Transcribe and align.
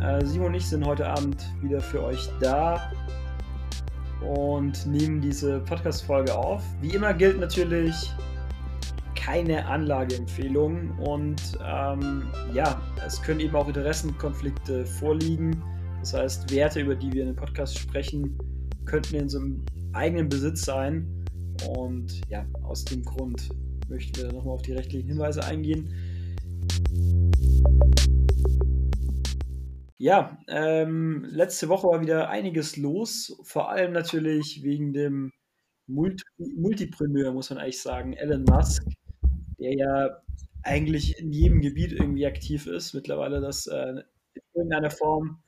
äh, 0.00 0.24
Simon 0.24 0.48
und 0.48 0.54
ich 0.54 0.66
sind 0.66 0.84
heute 0.84 1.06
Abend 1.06 1.44
wieder 1.62 1.80
für 1.80 2.02
euch 2.02 2.28
da 2.40 2.90
und 4.20 4.86
nehmen 4.86 5.20
diese 5.20 5.60
Podcast-Folge 5.60 6.34
auf. 6.36 6.62
Wie 6.80 6.90
immer 6.90 7.14
gilt 7.14 7.38
natürlich 7.38 8.12
keine 9.14 9.66
Anlageempfehlung 9.66 10.90
und 10.98 11.40
ähm, 11.64 12.22
ja, 12.52 12.80
es 13.04 13.20
können 13.22 13.40
eben 13.40 13.56
auch 13.56 13.66
Interessenkonflikte 13.66 14.86
vorliegen. 14.86 15.62
Das 16.00 16.14
heißt, 16.14 16.50
Werte, 16.52 16.80
über 16.80 16.94
die 16.94 17.12
wir 17.12 17.22
in 17.22 17.28
dem 17.28 17.36
Podcast 17.36 17.78
sprechen, 17.78 18.38
könnten 18.84 19.16
in 19.16 19.28
einem 19.28 19.64
eigenen 19.92 20.28
Besitz 20.28 20.64
sein. 20.64 21.24
Und 21.68 22.20
ja, 22.28 22.44
aus 22.62 22.84
dem 22.84 23.02
Grund 23.02 23.48
möchten 23.88 24.16
wir 24.16 24.32
nochmal 24.32 24.54
auf 24.54 24.62
die 24.62 24.72
rechtlichen 24.72 25.08
Hinweise 25.08 25.42
eingehen. 25.44 25.92
Ja, 29.98 30.38
ähm, 30.48 31.24
letzte 31.30 31.68
Woche 31.70 31.88
war 31.88 32.02
wieder 32.02 32.28
einiges 32.28 32.76
los, 32.76 33.38
vor 33.44 33.70
allem 33.70 33.92
natürlich 33.92 34.62
wegen 34.62 34.92
dem 34.92 35.32
Multi 35.86 36.22
Multipreneur, 36.36 37.32
muss 37.32 37.48
man 37.48 37.58
eigentlich 37.60 37.80
sagen, 37.80 38.12
Elon 38.12 38.44
Musk, 38.44 38.84
der 39.58 39.72
ja 39.74 40.10
eigentlich 40.62 41.18
in 41.18 41.32
jedem 41.32 41.60
Gebiet 41.62 41.92
irgendwie 41.92 42.26
aktiv 42.26 42.66
ist, 42.66 42.92
mittlerweile 42.92 43.40
das 43.40 43.66
äh, 43.68 43.90
in 44.34 44.42
irgendeiner 44.52 44.90
Form 44.90 45.42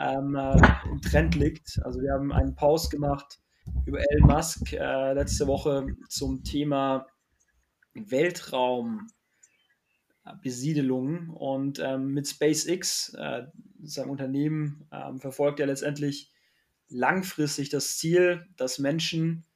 ähm, 0.00 0.34
äh, 0.34 0.56
im 0.90 1.00
Trend 1.00 1.36
liegt. 1.36 1.78
Also 1.84 2.00
wir 2.00 2.12
haben 2.12 2.32
einen 2.32 2.56
Pause 2.56 2.88
gemacht 2.88 3.38
über 3.86 4.00
Elon 4.10 4.28
Musk 4.28 4.72
äh, 4.72 5.12
letzte 5.12 5.46
Woche 5.46 5.86
zum 6.08 6.42
Thema 6.42 7.06
Weltraum. 7.94 9.06
Besiedelung 10.40 11.28
und 11.28 11.78
ähm, 11.80 12.14
mit 12.14 12.26
SpaceX, 12.26 13.12
äh, 13.18 13.42
seinem 13.86 14.10
Unternehmen, 14.10 14.86
ähm, 14.92 15.20
verfolgt 15.20 15.60
er 15.60 15.66
letztendlich 15.66 16.30
langfristig 16.88 17.70
das 17.70 17.98
Ziel, 17.98 18.46
dass 18.56 18.78
Menschen 18.78 19.46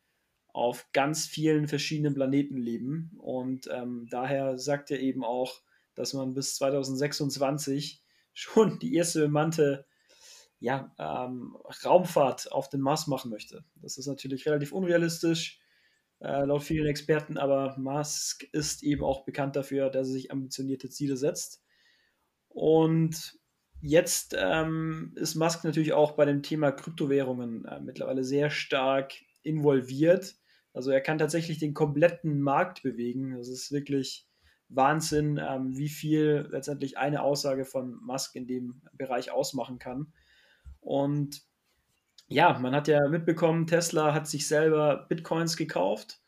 auf 0.49 0.87
ganz 0.93 1.27
vielen 1.27 1.69
verschiedenen 1.69 2.15
Planeten 2.15 2.57
leben 2.57 3.13
und 3.19 3.69
ähm, 3.73 4.07
daher 4.11 4.59
sagt 4.59 4.91
er 4.91 5.01
eben 5.01 5.25
auch, 5.25 5.63
dass 5.95 6.15
man 6.15 6.35
bis 6.35 6.57
2026 6.57 8.03
schon 8.33 8.79
die 8.79 8.95
erste 8.95 9.21
bemannte 9.21 9.87
ja, 10.61 10.93
ähm, 10.99 11.57
Raumfahrt 11.85 12.51
auf 12.51 12.69
den 12.69 12.81
Mars 12.81 13.07
machen 13.07 13.31
möchte. 13.31 13.65
Das 13.77 13.99
ist 13.99 14.07
natürlich 14.07 14.47
relativ 14.47 14.73
unrealistisch, 14.73 15.61
äh, 16.21 16.45
laut 16.45 16.65
vielen 16.65 16.87
Experten, 16.87 17.39
aber 17.39 17.77
Musk 17.79 18.45
ist 18.53 18.83
eben 18.83 19.05
auch 19.05 19.25
bekannt 19.25 19.55
dafür, 19.55 19.91
dass 19.91 20.09
er 20.09 20.13
sich 20.15 20.33
ambitionierte 20.33 20.91
Ziele 20.91 21.17
setzt. 21.17 21.63
Und 22.49 23.38
jetzt 23.81 24.37
ähm, 24.39 25.13
ist 25.17 25.35
Musk 25.35 25.65
natürlich 25.65 25.93
auch 25.93 26.13
bei 26.13 26.25
dem 26.25 26.43
Thema 26.43 26.73
Kryptowährungen 26.73 27.65
äh, 27.65 27.81
mittlerweile 27.81 28.25
sehr 28.25 28.51
stark 28.51 29.15
involviert. 29.43 30.37
Also 30.73 30.91
er 30.91 31.01
kann 31.01 31.19
tatsächlich 31.19 31.59
den 31.59 31.75
kompletten 31.75 32.41
Markt 32.41 32.83
bewegen. 32.83 33.37
Das 33.37 33.49
ist 33.49 33.73
wirklich 33.73 34.27
Wahnsinn, 34.69 35.41
ähm, 35.43 35.77
wie 35.77 35.89
viel 35.89 36.49
letztendlich 36.51 36.99
eine 36.99 37.23
Aussage 37.23 37.65
von 37.65 37.99
Musk 38.03 38.37
in 38.37 38.47
dem 38.47 38.83
Bereich 38.93 39.31
ausmachen 39.31 39.79
kann. 39.79 40.13
Und 40.81 41.43
ja, 42.29 42.59
man 42.59 42.75
hat 42.75 42.89
ja 42.89 43.09
mitbekommen, 43.09 43.67
Tesla 43.67 44.13
hat 44.13 44.29
sich 44.29 44.47
selber 44.47 45.07
Bitcoins 45.09 45.57
gekauft 45.57 46.21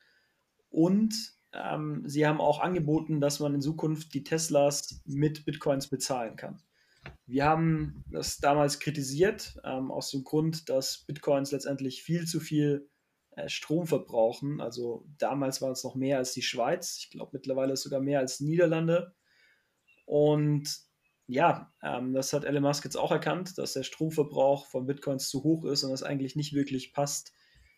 und 0.70 1.14
ähm, 1.52 2.02
sie 2.06 2.26
haben 2.26 2.40
auch 2.40 2.60
angeboten, 2.60 3.20
dass 3.20 3.40
man 3.40 3.54
in 3.54 3.60
Zukunft 3.60 4.14
die 4.14 4.24
Teslas 4.24 5.02
mit 5.04 5.44
Bitcoins 5.44 5.88
bezahlen 5.88 6.36
kann. 6.36 6.62
Wir 7.30 7.44
haben 7.44 8.04
das 8.10 8.38
damals 8.38 8.80
kritisiert, 8.80 9.56
ähm, 9.62 9.92
aus 9.92 10.10
dem 10.10 10.24
Grund, 10.24 10.68
dass 10.68 11.04
Bitcoins 11.06 11.52
letztendlich 11.52 12.02
viel 12.02 12.26
zu 12.26 12.40
viel 12.40 12.90
äh, 13.36 13.48
Strom 13.48 13.86
verbrauchen. 13.86 14.60
Also 14.60 15.06
damals 15.16 15.62
war 15.62 15.70
es 15.70 15.84
noch 15.84 15.94
mehr 15.94 16.18
als 16.18 16.32
die 16.32 16.42
Schweiz. 16.42 16.98
Ich 16.98 17.10
glaube, 17.10 17.30
mittlerweile 17.34 17.74
ist 17.74 17.82
sogar 17.82 18.00
mehr 18.00 18.18
als 18.18 18.40
Niederlande. 18.40 19.14
Und 20.06 20.68
ja, 21.28 21.72
ähm, 21.84 22.14
das 22.14 22.32
hat 22.32 22.44
Elon 22.44 22.64
Musk 22.64 22.82
jetzt 22.84 22.96
auch 22.96 23.12
erkannt, 23.12 23.58
dass 23.58 23.74
der 23.74 23.84
Stromverbrauch 23.84 24.66
von 24.66 24.86
Bitcoins 24.86 25.28
zu 25.28 25.44
hoch 25.44 25.64
ist 25.66 25.84
und 25.84 25.92
das 25.92 26.02
eigentlich 26.02 26.34
nicht 26.34 26.52
wirklich 26.52 26.92
passt 26.92 27.32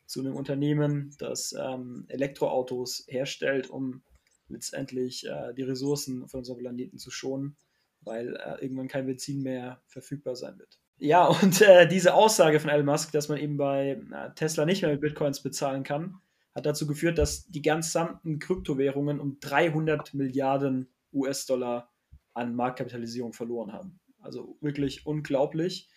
zu 0.06 0.20
einem 0.20 0.34
Unternehmen, 0.34 1.14
das 1.18 1.52
ähm, 1.52 2.06
Elektroautos 2.08 3.04
herstellt, 3.06 3.68
um 3.68 4.02
letztendlich 4.48 5.26
äh, 5.26 5.52
die 5.52 5.62
Ressourcen 5.64 6.26
von 6.26 6.38
unserem 6.38 6.60
Planeten 6.60 6.96
zu 6.96 7.10
schonen, 7.10 7.58
weil 8.04 8.36
äh, 8.36 8.62
irgendwann 8.62 8.88
kein 8.88 9.06
Benzin 9.06 9.42
mehr 9.42 9.82
verfügbar 9.86 10.36
sein 10.36 10.58
wird. 10.58 10.78
Ja, 10.98 11.26
und 11.42 11.60
äh, 11.60 11.88
diese 11.88 12.14
Aussage 12.14 12.60
von 12.60 12.70
Elon 12.70 12.86
Musk, 12.86 13.12
dass 13.12 13.28
man 13.28 13.38
eben 13.38 13.56
bei 13.56 14.00
äh, 14.12 14.34
Tesla 14.34 14.64
nicht 14.64 14.82
mehr 14.82 14.92
mit 14.92 15.00
Bitcoins 15.00 15.42
bezahlen 15.42 15.82
kann, 15.82 16.20
hat 16.54 16.66
dazu 16.66 16.86
geführt, 16.86 17.18
dass 17.18 17.46
die 17.46 17.62
gesamten 17.62 18.38
Kryptowährungen 18.38 19.20
um 19.20 19.38
300 19.40 20.14
Milliarden 20.14 20.88
US-Dollar 21.12 21.90
an 22.34 22.54
Marktkapitalisierung 22.54 23.32
verloren 23.32 23.72
haben. 23.72 24.00
Also 24.20 24.56
wirklich 24.60 25.06
unglaublich, 25.06 25.88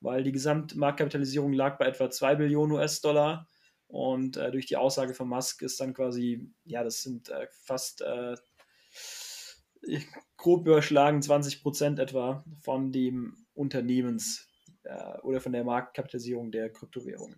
weil 0.00 0.22
die 0.22 0.32
Gesamtmarktkapitalisierung 0.32 1.52
lag 1.52 1.78
bei 1.78 1.86
etwa 1.86 2.10
2 2.10 2.36
Billionen 2.36 2.76
US-Dollar 2.76 3.48
und 3.86 4.36
äh, 4.36 4.50
durch 4.50 4.66
die 4.66 4.76
Aussage 4.76 5.14
von 5.14 5.28
Musk 5.28 5.62
ist 5.62 5.80
dann 5.80 5.94
quasi, 5.94 6.50
ja, 6.64 6.82
das 6.82 7.02
sind 7.02 7.28
äh, 7.28 7.46
fast 7.50 8.00
äh, 8.00 8.34
grob 10.36 10.66
überschlagen 10.66 11.22
20 11.22 11.62
Prozent 11.62 11.98
etwa 11.98 12.44
von 12.60 12.92
dem 12.92 13.46
Unternehmens 13.54 14.48
äh, 14.84 15.18
oder 15.22 15.40
von 15.40 15.52
der 15.52 15.64
Marktkapitalisierung 15.64 16.50
der 16.50 16.70
Kryptowährungen. 16.70 17.36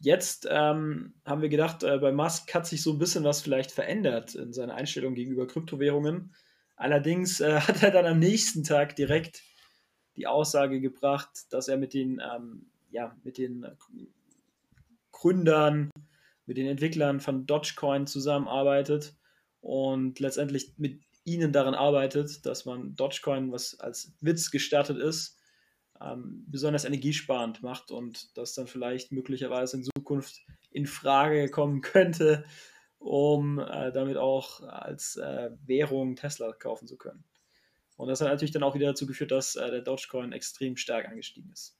Jetzt 0.00 0.46
ähm, 0.48 1.14
haben 1.24 1.42
wir 1.42 1.48
gedacht, 1.48 1.82
äh, 1.82 1.98
bei 1.98 2.12
Musk 2.12 2.54
hat 2.54 2.66
sich 2.66 2.82
so 2.82 2.92
ein 2.92 2.98
bisschen 2.98 3.24
was 3.24 3.40
vielleicht 3.40 3.72
verändert 3.72 4.34
in 4.36 4.52
seiner 4.52 4.74
Einstellung 4.74 5.14
gegenüber 5.14 5.46
Kryptowährungen. 5.46 6.34
Allerdings 6.76 7.40
äh, 7.40 7.60
hat 7.60 7.82
er 7.82 7.90
dann 7.90 8.06
am 8.06 8.20
nächsten 8.20 8.62
Tag 8.62 8.94
direkt 8.94 9.42
die 10.16 10.26
Aussage 10.26 10.80
gebracht, 10.80 11.30
dass 11.50 11.68
er 11.68 11.78
mit 11.78 11.94
den, 11.94 12.20
ähm, 12.20 12.70
ja, 12.90 13.16
mit 13.24 13.38
den 13.38 13.66
Gründern, 15.10 15.90
mit 16.46 16.56
den 16.56 16.66
Entwicklern 16.66 17.20
von 17.20 17.46
Dogecoin 17.46 18.06
zusammenarbeitet 18.06 19.17
und 19.68 20.18
letztendlich 20.18 20.72
mit 20.78 21.02
ihnen 21.24 21.52
daran 21.52 21.74
arbeitet, 21.74 22.46
dass 22.46 22.64
man 22.64 22.96
Dogecoin, 22.96 23.52
was 23.52 23.78
als 23.80 24.14
Witz 24.22 24.50
gestartet 24.50 24.96
ist, 24.96 25.38
ähm, 26.00 26.46
besonders 26.48 26.86
energiesparend 26.86 27.62
macht 27.62 27.90
und 27.90 28.34
das 28.38 28.54
dann 28.54 28.66
vielleicht 28.66 29.12
möglicherweise 29.12 29.76
in 29.76 29.84
Zukunft 29.84 30.40
in 30.70 30.86
Frage 30.86 31.50
kommen 31.50 31.80
könnte, 31.82 32.46
um 32.98 33.58
äh, 33.58 33.92
damit 33.92 34.16
auch 34.16 34.62
als 34.62 35.16
äh, 35.16 35.50
Währung 35.66 36.16
Tesla 36.16 36.50
kaufen 36.52 36.88
zu 36.88 36.96
können. 36.96 37.24
Und 37.98 38.08
das 38.08 38.22
hat 38.22 38.28
natürlich 38.28 38.52
dann 38.52 38.62
auch 38.62 38.74
wieder 38.74 38.86
dazu 38.86 39.06
geführt, 39.06 39.32
dass 39.32 39.54
äh, 39.54 39.70
der 39.70 39.82
Dogecoin 39.82 40.32
extrem 40.32 40.78
stark 40.78 41.06
angestiegen 41.06 41.50
ist. 41.52 41.76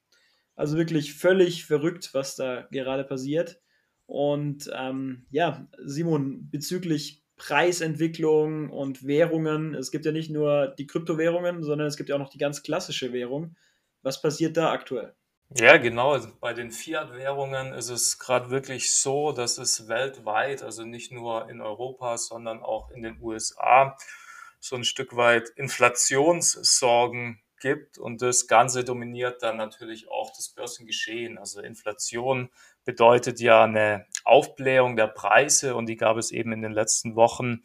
Also 0.56 0.76
wirklich 0.76 1.14
völlig 1.14 1.64
verrückt, 1.64 2.10
was 2.12 2.36
da 2.36 2.68
gerade 2.70 3.04
passiert. 3.04 3.62
Und 4.04 4.70
ähm, 4.74 5.24
ja, 5.30 5.66
Simon, 5.82 6.50
bezüglich 6.50 7.24
Preisentwicklung 7.38 8.70
und 8.70 9.06
Währungen, 9.06 9.74
es 9.74 9.90
gibt 9.90 10.04
ja 10.04 10.12
nicht 10.12 10.30
nur 10.30 10.74
die 10.78 10.86
Kryptowährungen, 10.86 11.62
sondern 11.62 11.86
es 11.86 11.96
gibt 11.96 12.08
ja 12.08 12.16
auch 12.16 12.20
noch 12.20 12.30
die 12.30 12.38
ganz 12.38 12.62
klassische 12.62 13.12
Währung. 13.12 13.56
Was 14.02 14.20
passiert 14.20 14.56
da 14.56 14.72
aktuell? 14.72 15.14
Ja, 15.56 15.78
genau. 15.78 16.12
Also 16.12 16.28
bei 16.40 16.52
den 16.52 16.70
Fiat-Währungen 16.70 17.72
ist 17.72 17.88
es 17.88 18.18
gerade 18.18 18.50
wirklich 18.50 18.94
so, 18.94 19.32
dass 19.32 19.56
es 19.56 19.88
weltweit, 19.88 20.62
also 20.62 20.84
nicht 20.84 21.10
nur 21.10 21.48
in 21.48 21.62
Europa, 21.62 22.18
sondern 22.18 22.62
auch 22.62 22.90
in 22.90 23.02
den 23.02 23.18
USA, 23.22 23.96
so 24.60 24.76
ein 24.76 24.84
Stück 24.84 25.16
weit 25.16 25.48
Inflationssorgen 25.56 27.40
gibt. 27.60 27.98
Und 27.98 28.22
das 28.22 28.46
Ganze 28.46 28.84
dominiert 28.84 29.42
dann 29.42 29.56
natürlich 29.56 30.10
auch 30.10 30.30
das 30.36 30.50
Börsengeschehen. 30.50 31.38
Also 31.38 31.60
Inflation 31.60 32.50
bedeutet 32.84 33.40
ja 33.40 33.64
eine 33.64 34.06
Aufblähung 34.24 34.96
der 34.96 35.08
Preise 35.08 35.74
und 35.74 35.86
die 35.86 35.96
gab 35.96 36.16
es 36.16 36.30
eben 36.30 36.52
in 36.52 36.62
den 36.62 36.72
letzten 36.72 37.16
Wochen 37.16 37.62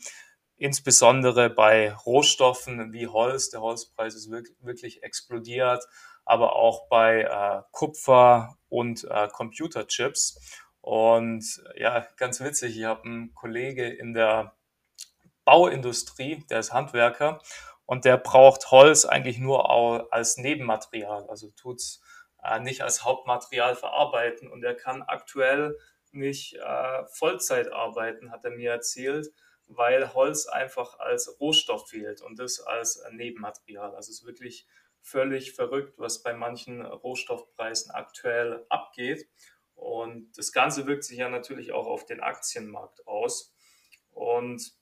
insbesondere 0.57 1.49
bei 1.49 1.93
Rohstoffen 1.93 2.93
wie 2.93 3.07
Holz. 3.07 3.49
Der 3.49 3.61
Holzpreis 3.61 4.15
ist 4.15 4.31
wirklich 4.31 5.03
explodiert 5.03 5.83
aber 6.25 6.55
auch 6.55 6.87
bei 6.87 7.21
äh, 7.21 7.61
Kupfer 7.71 8.57
und 8.69 9.03
äh, 9.09 9.27
Computerchips. 9.27 10.39
Und 10.81 11.63
ja, 11.75 12.05
ganz 12.17 12.41
witzig, 12.41 12.77
ich 12.77 12.85
habe 12.85 13.03
einen 13.03 13.33
Kollege 13.33 13.87
in 13.87 14.13
der 14.13 14.55
Bauindustrie, 15.45 16.45
der 16.49 16.59
ist 16.59 16.73
Handwerker 16.73 17.41
und 17.93 18.05
der 18.05 18.17
braucht 18.17 18.71
Holz 18.71 19.05
eigentlich 19.05 19.37
nur 19.37 20.11
als 20.11 20.37
Nebenmaterial, 20.37 21.29
also 21.29 21.51
tut's 21.51 22.01
äh, 22.43 22.59
nicht 22.59 22.81
als 22.81 23.03
Hauptmaterial 23.03 23.75
verarbeiten 23.75 24.47
und 24.49 24.63
er 24.63 24.73
kann 24.73 25.03
aktuell 25.03 25.77
nicht 26.11 26.55
äh, 26.55 27.05
Vollzeit 27.05 27.71
arbeiten, 27.71 28.31
hat 28.31 28.45
er 28.45 28.49
mir 28.49 28.71
erzählt, 28.71 29.31
weil 29.67 30.15
Holz 30.15 30.47
einfach 30.47 30.97
als 30.97 31.39
Rohstoff 31.39 31.87
fehlt 31.87 32.23
und 32.23 32.39
das 32.39 32.61
als 32.61 33.03
Nebenmaterial. 33.11 33.95
Also 33.95 34.09
es 34.09 34.21
ist 34.21 34.25
wirklich 34.25 34.65
völlig 35.03 35.53
verrückt, 35.53 35.99
was 35.99 36.23
bei 36.23 36.33
manchen 36.33 36.83
Rohstoffpreisen 36.83 37.91
aktuell 37.91 38.65
abgeht. 38.69 39.27
Und 39.75 40.35
das 40.35 40.51
Ganze 40.51 40.87
wirkt 40.87 41.03
sich 41.03 41.19
ja 41.19 41.29
natürlich 41.29 41.73
auch 41.73 41.85
auf 41.85 42.07
den 42.07 42.21
Aktienmarkt 42.21 43.05
aus. 43.05 43.53
Und 44.09 44.73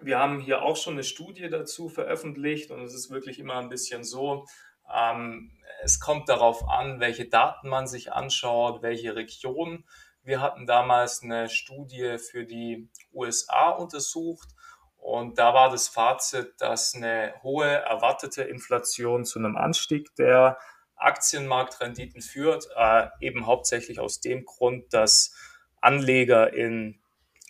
wir 0.00 0.18
haben 0.18 0.40
hier 0.40 0.62
auch 0.62 0.76
schon 0.76 0.94
eine 0.94 1.04
Studie 1.04 1.48
dazu 1.48 1.88
veröffentlicht 1.88 2.70
und 2.70 2.82
es 2.82 2.94
ist 2.94 3.10
wirklich 3.10 3.38
immer 3.38 3.56
ein 3.56 3.68
bisschen 3.68 4.04
so, 4.04 4.46
ähm, 4.92 5.50
es 5.82 6.00
kommt 6.00 6.28
darauf 6.28 6.68
an, 6.68 7.00
welche 7.00 7.28
Daten 7.28 7.68
man 7.68 7.86
sich 7.86 8.12
anschaut, 8.12 8.82
welche 8.82 9.14
Region. 9.14 9.84
Wir 10.22 10.40
hatten 10.40 10.66
damals 10.66 11.22
eine 11.22 11.48
Studie 11.48 12.18
für 12.18 12.44
die 12.44 12.88
USA 13.12 13.70
untersucht 13.70 14.48
und 14.96 15.38
da 15.38 15.54
war 15.54 15.70
das 15.70 15.88
Fazit, 15.88 16.54
dass 16.58 16.94
eine 16.94 17.34
hohe 17.42 17.66
erwartete 17.66 18.42
Inflation 18.42 19.24
zu 19.24 19.38
einem 19.38 19.56
Anstieg 19.56 20.14
der 20.16 20.58
Aktienmarktrenditen 20.96 22.20
führt, 22.20 22.68
äh, 22.76 23.06
eben 23.20 23.46
hauptsächlich 23.46 24.00
aus 24.00 24.20
dem 24.20 24.44
Grund, 24.44 24.92
dass 24.92 25.34
Anleger 25.80 26.52
in 26.52 27.00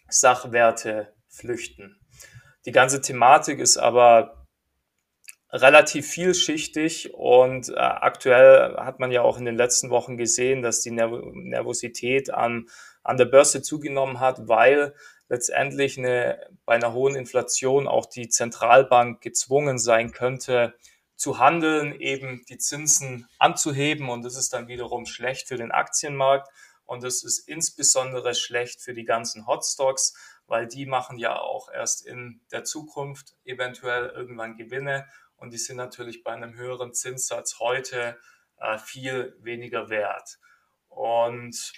Sachwerte 0.09 1.15
flüchten. 1.29 1.98
Die 2.67 2.73
ganze 2.73 3.01
Thematik 3.01 3.59
ist 3.61 3.77
aber 3.77 4.47
relativ 5.51 6.07
vielschichtig 6.09 7.15
und 7.15 7.71
äh, 7.71 7.77
aktuell 7.77 8.77
hat 8.77 9.01
man 9.01 9.11
ja 9.11 9.23
auch 9.23 9.39
in 9.39 9.47
den 9.47 9.57
letzten 9.57 9.91
Wochen 9.91 10.17
gesehen, 10.17 10.63
dass 10.63 10.83
die 10.83 10.91
Nervosität 10.91 12.33
an, 12.33 12.69
an 13.03 13.17
der 13.17 13.25
Börse 13.25 13.63
zugenommen 13.63 14.21
hat, 14.21 14.47
weil 14.49 14.95
letztendlich 15.29 15.99
eine, 15.99 16.39
bei 16.65 16.75
einer 16.75 16.93
hohen 16.93 17.15
Inflation 17.15 17.87
auch 17.87 18.07
die 18.07 18.29
Zentralbank 18.29 19.21
gezwungen 19.21 19.79
sein 19.79 20.13
könnte, 20.13 20.75
zu 21.17 21.39
handeln, 21.39 21.99
eben 22.01 22.45
die 22.49 22.59
Zinsen 22.59 23.29
anzuheben. 23.39 24.09
Und 24.09 24.25
das 24.25 24.37
ist 24.37 24.53
dann 24.53 24.69
wiederum 24.69 25.05
schlecht 25.05 25.49
für 25.49 25.57
den 25.57 25.73
Aktienmarkt. 25.73 26.49
Und 26.87 27.03
das 27.03 27.23
ist 27.23 27.41
insbesondere 27.49 28.35
schlecht 28.35 28.81
für 28.81 28.95
die 28.95 29.05
ganzen 29.05 29.47
Hotstocks, 29.47 30.15
weil 30.49 30.67
die 30.67 30.87
machen 30.87 31.19
ja 31.19 31.39
auch 31.39 31.71
erst 31.71 32.05
in 32.05 32.41
der 32.50 32.65
Zukunft 32.65 33.37
eventuell 33.45 34.09
irgendwann 34.09 34.56
Gewinne. 34.56 35.06
Und 35.37 35.53
die 35.53 35.59
sind 35.59 35.77
natürlich 35.77 36.25
bei 36.25 36.33
einem 36.33 36.55
höheren 36.56 36.93
Zinssatz 36.95 37.61
heute 37.61 38.19
äh, 38.56 38.79
viel 38.79 39.37
weniger 39.41 39.91
wert. 39.91 40.39
Und 40.89 41.73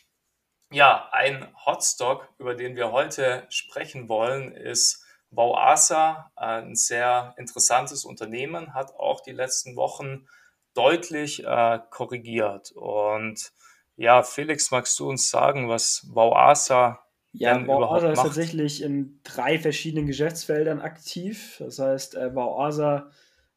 ja, 0.70 1.08
ein 1.11 1.52
Hotstock, 1.67 2.32
über 2.38 2.55
den 2.55 2.76
wir 2.76 2.93
heute 2.93 3.44
sprechen 3.50 4.08
wollen, 4.08 4.52
ist 4.52 5.05
Bauasa, 5.32 6.31
ein 6.37 6.75
sehr 6.76 7.34
interessantes 7.37 8.05
Unternehmen, 8.05 8.72
hat 8.72 8.94
auch 8.94 9.20
die 9.20 9.32
letzten 9.32 9.76
Wochen 9.76 10.28
deutlich 10.75 11.44
äh, 11.44 11.81
korrigiert. 11.90 12.72
Und 12.72 13.52
ja, 13.96 14.22
Felix, 14.22 14.70
magst 14.70 14.99
du 15.00 15.08
uns 15.08 15.28
sagen, 15.28 15.69
was 15.69 16.06
Bauasa 16.14 17.05
ja, 17.32 17.59
Bauasa 17.59 18.11
ist 18.11 18.23
tatsächlich 18.23 18.82
in 18.82 19.21
drei 19.23 19.59
verschiedenen 19.59 20.06
Geschäftsfeldern 20.06 20.81
aktiv. 20.81 21.56
Das 21.59 21.79
heißt, 21.79 22.17
äh, 22.17 22.31
Bauasa 22.31 23.11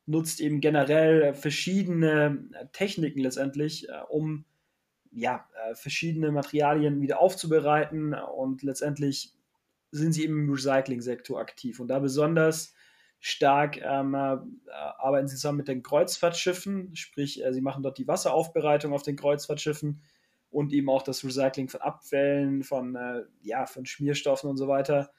nutzt 0.06 0.42
eben 0.42 0.62
generell 0.62 1.34
verschiedene 1.34 2.50
Techniken 2.72 3.20
letztendlich, 3.20 3.90
äh, 3.90 3.94
um 4.10 4.46
ja, 5.12 5.48
äh, 5.70 5.75
verschiedene 5.75 6.31
Materialien 6.31 7.02
wieder 7.02 7.20
aufzubereiten. 7.20 8.14
Und 8.14 8.64
letztendlich 8.64 9.34
sind 9.92 10.14
sie 10.14 10.25
im 10.25 10.52
Recycling-Sektor 10.52 11.40
aktiv. 11.40 11.80
Und 11.80 11.88
da 11.88 12.00
besonders 12.00 12.74
stark 13.20 13.78
ähm, 13.78 14.14
äh, 14.16 14.38
arbeiten 14.98 15.28
sie 15.28 15.36
zusammen 15.36 15.60
mit 15.60 15.68
den 15.68 15.81
Kreuzfahrtschiffen, 15.81 16.96
sprich 16.96 17.44
äh, 17.44 17.54
sie 17.54 17.62
machen 17.62 17.81
dort 17.81 17.98
die 17.98 18.08
Wasseraufbereitung 18.08 18.92
auf 18.92 19.04
den 19.04 19.16
Kreuzfahrtschiffen 19.16 20.02
und 20.53 20.73
eben 20.73 20.89
auch 20.89 21.03
das 21.03 21.23
Recycling 21.23 21.69
von 21.69 21.81
Abfällen, 21.81 22.63
von, 22.63 22.95
äh, 22.95 23.23
ja, 23.41 23.65
von 23.65 23.85
Schmierstoffen 23.85 24.50
und 24.50 24.57
so 24.57 24.67
weiter. 24.67 25.11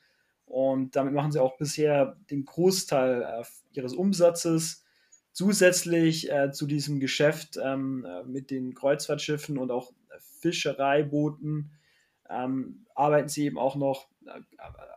Und 0.46 0.96
damit 0.96 1.14
machen 1.14 1.32
sie 1.32 1.40
auch 1.40 1.56
bisher 1.56 2.16
den 2.30 2.44
Großteil 2.44 3.22
äh, 3.22 3.44
ihres 3.72 3.94
Umsatzes 3.94 4.84
Zusätzlich 5.34 6.30
äh, 6.30 6.52
zu 6.52 6.64
diesem 6.64 7.00
Geschäft 7.00 7.58
ähm, 7.60 8.04
äh, 8.04 8.22
mit 8.22 8.52
den 8.52 8.72
Kreuzfahrtschiffen 8.72 9.58
und 9.58 9.72
auch 9.72 9.92
Fischereibooten 10.40 11.72
ähm, 12.30 12.86
arbeiten 12.94 13.28
sie 13.28 13.46
eben 13.46 13.58
auch 13.58 13.74
noch, 13.74 14.06
äh, 14.26 14.40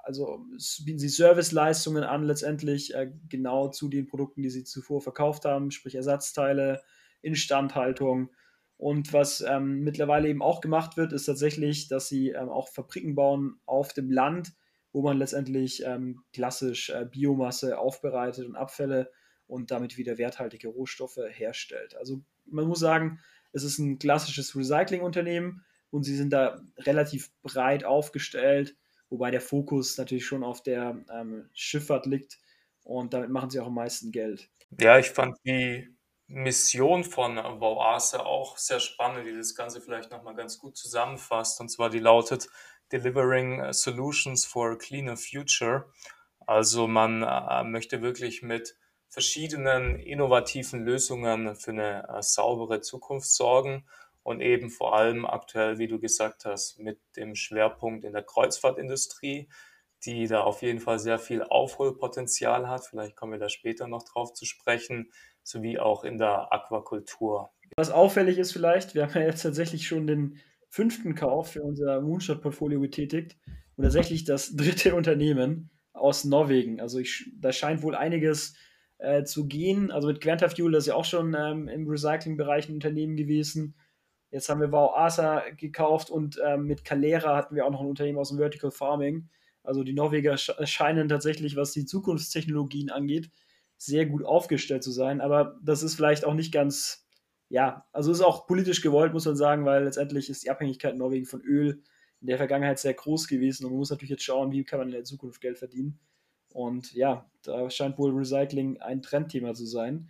also 0.03 0.45
bieten 0.85 0.99
sie 0.99 1.09
Serviceleistungen 1.09 2.03
an, 2.03 2.23
letztendlich 2.23 2.93
äh, 2.93 3.11
genau 3.29 3.69
zu 3.69 3.89
den 3.89 4.05
Produkten, 4.05 4.43
die 4.43 4.51
sie 4.51 4.63
zuvor 4.63 5.01
verkauft 5.01 5.43
haben, 5.45 5.71
sprich 5.71 5.95
Ersatzteile, 5.95 6.83
Instandhaltung. 7.23 8.29
Und 8.77 9.11
was 9.11 9.41
ähm, 9.41 9.83
mittlerweile 9.83 10.29
eben 10.29 10.43
auch 10.43 10.61
gemacht 10.61 10.97
wird, 10.97 11.11
ist 11.11 11.25
tatsächlich, 11.25 11.87
dass 11.87 12.07
sie 12.07 12.29
ähm, 12.29 12.49
auch 12.49 12.69
Fabriken 12.69 13.15
bauen 13.15 13.59
auf 13.65 13.93
dem 13.93 14.11
Land, 14.11 14.53
wo 14.93 15.01
man 15.01 15.17
letztendlich 15.17 15.83
ähm, 15.83 16.23
klassisch 16.31 16.89
äh, 16.89 17.05
Biomasse 17.05 17.79
aufbereitet 17.79 18.45
und 18.45 18.55
Abfälle 18.55 19.11
und 19.47 19.71
damit 19.71 19.97
wieder 19.97 20.17
werthaltige 20.17 20.67
Rohstoffe 20.67 21.19
herstellt. 21.29 21.95
Also 21.97 22.21
man 22.45 22.67
muss 22.67 22.79
sagen, 22.79 23.19
es 23.51 23.63
ist 23.63 23.79
ein 23.79 23.97
klassisches 23.97 24.55
Recycling-Unternehmen 24.55 25.65
und 25.89 26.03
sie 26.03 26.15
sind 26.15 26.31
da 26.31 26.61
relativ 26.77 27.31
breit 27.41 27.83
aufgestellt, 27.83 28.75
wobei 29.09 29.31
der 29.31 29.41
Fokus 29.41 29.97
natürlich 29.97 30.25
schon 30.25 30.43
auf 30.43 30.61
der 30.61 31.03
ähm, 31.11 31.49
Schifffahrt 31.53 32.05
liegt 32.05 32.37
und 32.83 33.13
damit 33.13 33.29
machen 33.29 33.49
sie 33.49 33.59
auch 33.59 33.67
am 33.67 33.75
meisten 33.75 34.11
Geld. 34.11 34.49
Ja, 34.79 34.99
ich 34.99 35.09
fand 35.09 35.37
die 35.45 35.96
Mission 36.27 37.03
von 37.03 37.37
Wauase 37.37 38.25
auch 38.25 38.57
sehr 38.57 38.79
spannend, 38.79 39.25
die 39.25 39.35
das 39.35 39.55
Ganze 39.55 39.81
vielleicht 39.81 40.11
nochmal 40.11 40.35
ganz 40.35 40.59
gut 40.59 40.77
zusammenfasst. 40.77 41.61
Und 41.61 41.69
zwar 41.69 41.89
die 41.89 41.99
lautet 41.99 42.49
Delivering 42.91 43.71
Solutions 43.73 44.45
for 44.45 44.71
a 44.71 44.75
Cleaner 44.75 45.17
Future. 45.17 45.91
Also 46.45 46.87
man 46.87 47.23
äh, 47.23 47.63
möchte 47.63 48.01
wirklich 48.01 48.41
mit 48.41 48.75
verschiedenen 49.09 49.99
innovativen 49.99 50.85
Lösungen 50.85 51.55
für 51.55 51.71
eine 51.71 52.07
äh, 52.07 52.21
saubere 52.21 52.81
Zukunft 52.81 53.29
sorgen 53.29 53.85
und 54.23 54.41
eben 54.41 54.69
vor 54.69 54.95
allem 54.95 55.25
aktuell, 55.25 55.77
wie 55.77 55.87
du 55.87 55.99
gesagt 55.99 56.45
hast, 56.45 56.79
mit 56.79 56.99
dem 57.15 57.35
Schwerpunkt 57.35 58.03
in 58.03 58.13
der 58.13 58.23
Kreuzfahrtindustrie, 58.23 59.49
die 60.03 60.27
da 60.27 60.41
auf 60.41 60.61
jeden 60.61 60.79
Fall 60.79 60.99
sehr 60.99 61.19
viel 61.19 61.43
Aufholpotenzial 61.43 62.67
hat. 62.67 62.85
Vielleicht 62.85 63.15
kommen 63.15 63.31
wir 63.31 63.39
da 63.39 63.49
später 63.49 63.87
noch 63.87 64.03
drauf 64.03 64.33
zu 64.33 64.45
sprechen, 64.45 65.11
sowie 65.47 65.79
auch 65.79 66.03
in 66.03 66.17
der 66.17 66.51
Aquakultur. 66.51 67.51
Was 67.75 67.91
auffällig 67.91 68.37
ist 68.37 68.51
vielleicht, 68.51 68.95
wir 68.95 69.03
haben 69.03 69.13
ja 69.13 69.21
jetzt 69.21 69.43
tatsächlich 69.43 69.87
schon 69.87 70.07
den 70.07 70.37
fünften 70.69 71.15
Kauf 71.15 71.51
für 71.51 71.63
unser 71.63 72.01
Moonshot-Portfolio 72.01 72.79
getätigt 72.81 73.37
und 73.75 73.83
tatsächlich 73.83 74.25
das 74.25 74.55
dritte 74.55 74.95
Unternehmen 74.95 75.69
aus 75.93 76.25
Norwegen. 76.25 76.81
Also 76.81 76.99
ich, 76.99 77.31
da 77.39 77.51
scheint 77.51 77.81
wohl 77.81 77.95
einiges 77.95 78.55
äh, 78.97 79.23
zu 79.23 79.47
gehen. 79.47 79.91
Also 79.91 80.07
mit 80.07 80.21
Quanta 80.21 80.49
Fuel, 80.49 80.71
das 80.71 80.83
ist 80.83 80.87
ja 80.87 80.95
auch 80.95 81.05
schon 81.05 81.35
ähm, 81.37 81.67
im 81.67 81.87
Recycling-Bereich 81.87 82.69
ein 82.69 82.75
Unternehmen 82.75 83.15
gewesen. 83.15 83.75
Jetzt 84.29 84.49
haben 84.49 84.59
wir 84.59 84.71
Wow 84.71 84.95
Asa 84.95 85.43
gekauft 85.51 86.09
und 86.09 86.39
ähm, 86.45 86.65
mit 86.65 86.83
Calera 86.83 87.37
hatten 87.37 87.55
wir 87.55 87.65
auch 87.65 87.71
noch 87.71 87.81
ein 87.81 87.87
Unternehmen 87.87 88.19
aus 88.19 88.29
dem 88.29 88.37
Vertical 88.37 88.71
Farming. 88.71 89.29
Also 89.63 89.83
die 89.83 89.93
Norweger 89.93 90.37
scheinen 90.37 91.07
tatsächlich, 91.07 91.55
was 91.55 91.71
die 91.71 91.85
Zukunftstechnologien 91.85 92.89
angeht, 92.89 93.29
sehr 93.77 94.05
gut 94.05 94.23
aufgestellt 94.23 94.83
zu 94.83 94.91
sein. 94.91 95.21
Aber 95.21 95.57
das 95.63 95.83
ist 95.83 95.95
vielleicht 95.95 96.25
auch 96.25 96.33
nicht 96.33 96.51
ganz, 96.51 97.07
ja, 97.49 97.85
also 97.93 98.11
ist 98.11 98.21
auch 98.21 98.47
politisch 98.47 98.81
gewollt, 98.81 99.13
muss 99.13 99.25
man 99.25 99.35
sagen, 99.35 99.65
weil 99.65 99.83
letztendlich 99.83 100.29
ist 100.29 100.43
die 100.43 100.49
Abhängigkeit 100.49 100.97
Norwegen 100.97 101.25
von 101.25 101.41
Öl 101.41 101.81
in 102.19 102.27
der 102.27 102.37
Vergangenheit 102.37 102.79
sehr 102.79 102.95
groß 102.95 103.27
gewesen 103.27 103.65
und 103.65 103.71
man 103.71 103.79
muss 103.79 103.91
natürlich 103.91 104.09
jetzt 104.09 104.23
schauen, 104.23 104.51
wie 104.51 104.63
kann 104.63 104.79
man 104.79 104.87
in 104.87 104.93
der 104.95 105.03
Zukunft 105.03 105.39
Geld 105.39 105.59
verdienen. 105.59 105.99
Und 106.53 106.93
ja, 106.93 107.29
da 107.43 107.69
scheint 107.69 107.99
wohl 107.99 108.15
Recycling 108.15 108.81
ein 108.81 109.03
Trendthema 109.03 109.53
zu 109.53 109.65
sein. 109.65 110.09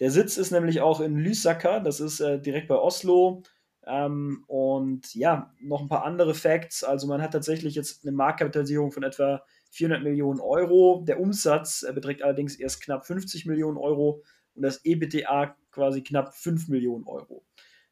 Der 0.00 0.10
Sitz 0.10 0.36
ist 0.36 0.50
nämlich 0.50 0.80
auch 0.80 1.00
in 1.00 1.16
Lysaker, 1.16 1.80
das 1.80 2.00
ist 2.00 2.20
äh, 2.20 2.40
direkt 2.40 2.68
bei 2.68 2.76
Oslo. 2.76 3.44
Ähm, 3.86 4.44
und 4.48 5.14
ja, 5.14 5.54
noch 5.60 5.80
ein 5.80 5.88
paar 5.88 6.04
andere 6.04 6.34
Facts. 6.34 6.82
Also 6.82 7.06
man 7.06 7.22
hat 7.22 7.32
tatsächlich 7.32 7.76
jetzt 7.76 8.04
eine 8.04 8.16
Marktkapitalisierung 8.16 8.90
von 8.90 9.04
etwa 9.04 9.42
400 9.70 10.02
Millionen 10.02 10.40
Euro. 10.40 11.04
Der 11.06 11.20
Umsatz 11.20 11.82
äh, 11.82 11.92
beträgt 11.92 12.22
allerdings 12.22 12.56
erst 12.56 12.82
knapp 12.82 13.06
50 13.06 13.46
Millionen 13.46 13.76
Euro 13.76 14.22
und 14.54 14.62
das 14.62 14.84
EBITDA 14.84 15.56
quasi 15.70 16.02
knapp 16.02 16.34
5 16.34 16.68
Millionen 16.68 17.04
Euro. 17.04 17.44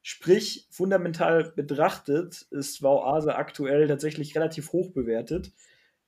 Sprich, 0.02 0.66
fundamental 0.70 1.52
betrachtet 1.56 2.46
ist 2.50 2.82
Wauase 2.82 3.36
aktuell 3.36 3.88
tatsächlich 3.88 4.36
relativ 4.36 4.72
hoch 4.72 4.92
bewertet. 4.92 5.52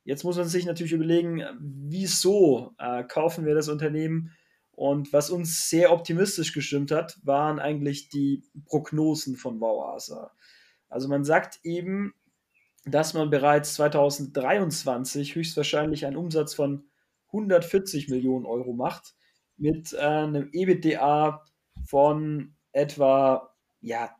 Jetzt 0.04 0.22
muss 0.22 0.36
man 0.36 0.46
sich 0.46 0.66
natürlich 0.66 0.92
überlegen, 0.92 1.42
wieso 1.58 2.74
äh, 2.78 3.04
kaufen 3.04 3.46
wir 3.46 3.54
das 3.54 3.68
Unternehmen? 3.68 4.32
Und 4.70 5.14
was 5.14 5.30
uns 5.30 5.70
sehr 5.70 5.90
optimistisch 5.90 6.52
gestimmt 6.52 6.90
hat, 6.90 7.18
waren 7.24 7.58
eigentlich 7.58 8.10
die 8.10 8.42
Prognosen 8.66 9.36
von 9.36 9.60
Wauasa. 9.60 10.30
Also 10.90 11.08
man 11.08 11.24
sagt 11.24 11.60
eben, 11.64 12.14
dass 12.86 13.14
man 13.14 13.30
bereits 13.30 13.74
2023 13.74 15.34
höchstwahrscheinlich 15.34 16.06
einen 16.06 16.16
Umsatz 16.16 16.54
von 16.54 16.88
140 17.28 18.08
Millionen 18.08 18.46
Euro 18.46 18.72
macht 18.72 19.14
mit 19.56 19.92
äh, 19.92 19.98
einem 19.98 20.48
EBITDA 20.52 21.44
von 21.84 22.54
etwa 22.72 23.52
ja, 23.80 24.14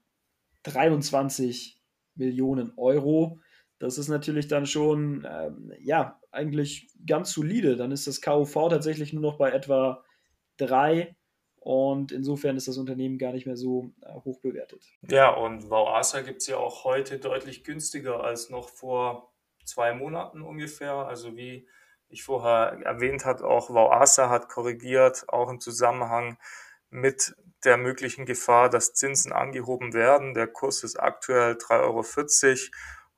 23 0.65 1.81
Millionen 2.17 2.73
Euro. 2.77 3.39
Das 3.79 3.99
ist 3.99 4.09
natürlich 4.09 4.49
dann 4.49 4.67
schon, 4.67 5.27
ähm, 5.31 5.73
ja, 5.79 6.21
eigentlich 6.33 6.89
ganz 7.07 7.33
solide. 7.33 7.77
Dann 7.77 7.93
ist 7.93 8.07
das 8.07 8.21
KUV 8.21 8.69
tatsächlich 8.71 9.13
nur 9.13 9.23
noch 9.23 9.39
bei 9.39 9.53
etwa 9.53 10.03
3 10.57 11.15
und 11.67 12.13
insofern 12.13 12.57
ist 12.57 12.69
das 12.69 12.79
Unternehmen 12.79 13.19
gar 13.19 13.33
nicht 13.33 13.45
mehr 13.45 13.57
so 13.57 13.91
äh, 14.03 14.15
hoch 14.25 14.39
bewertet. 14.39 14.85
Ja, 15.03 15.31
und 15.31 15.69
Wauasa 15.69 16.21
gibt 16.21 16.41
es 16.41 16.47
ja 16.47 16.59
auch 16.59 16.85
heute 16.85 17.19
deutlich 17.19 17.65
günstiger 17.65 18.23
als 18.23 18.51
noch 18.51 18.69
vor 18.69 19.33
zwei 19.65 19.93
Monaten 19.93 20.43
ungefähr. 20.43 20.93
Also 20.93 21.37
wie 21.37 21.67
ich 22.09 22.23
vorher 22.23 22.79
erwähnt 22.85 23.25
habe, 23.25 23.45
auch 23.45 23.69
Wauasa 23.69 24.31
hat 24.31 24.49
korrigiert, 24.49 25.25
auch 25.27 25.51
im 25.51 25.59
Zusammenhang 25.59 26.39
mit 26.91 27.35
der 27.65 27.79
möglichen 27.79 28.27
Gefahr, 28.27 28.71
dass 28.71 28.95
Zinsen 28.95 29.33
angehoben 29.33 29.93
werden. 29.93 30.35
Der 30.35 30.47
Kurs 30.47 30.85
ist 30.85 31.01
aktuell 31.01 31.55
3,40 31.55 32.71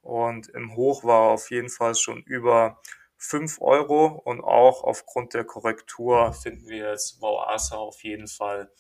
Euro 0.07 0.31
und 0.31 0.49
im 0.49 0.75
Hoch 0.75 1.05
war 1.05 1.33
auf 1.33 1.51
jeden 1.51 1.69
Fall 1.69 1.95
schon 1.95 2.23
über 2.23 2.81
5 3.19 3.61
Euro 3.61 4.07
und 4.07 4.41
auch 4.41 4.85
aufgrund 4.85 5.35
der 5.35 5.45
Korrektur 5.45 6.33
finden 6.33 6.69
wir 6.69 6.91
jetzt 6.91 7.21
Wauasa 7.21 7.77
auf 7.77 8.03
jeden 8.05 8.29
Fall 8.29 8.71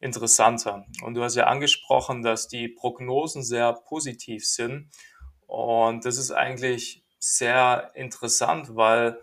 interessanter. 0.00 0.86
Und 1.02 1.14
du 1.14 1.22
hast 1.22 1.36
ja 1.36 1.44
angesprochen, 1.44 2.22
dass 2.22 2.48
die 2.48 2.68
Prognosen 2.68 3.42
sehr 3.42 3.72
positiv 3.72 4.46
sind 4.46 4.90
und 5.46 6.04
das 6.04 6.16
ist 6.16 6.30
eigentlich 6.30 7.04
sehr 7.18 7.90
interessant, 7.94 8.74
weil 8.74 9.20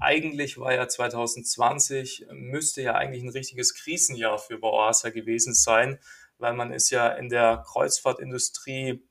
eigentlich 0.00 0.58
war 0.58 0.74
ja 0.74 0.88
2020, 0.88 2.26
müsste 2.32 2.82
ja 2.82 2.94
eigentlich 2.94 3.22
ein 3.22 3.30
richtiges 3.30 3.74
Krisenjahr 3.74 4.38
für 4.38 4.58
Bauasa 4.58 5.10
gewesen 5.10 5.54
sein, 5.54 5.98
weil 6.38 6.54
man 6.54 6.72
ist 6.72 6.90
ja 6.90 7.08
in 7.08 7.28
der 7.28 7.62
Kreuzfahrtindustrie 7.66 9.02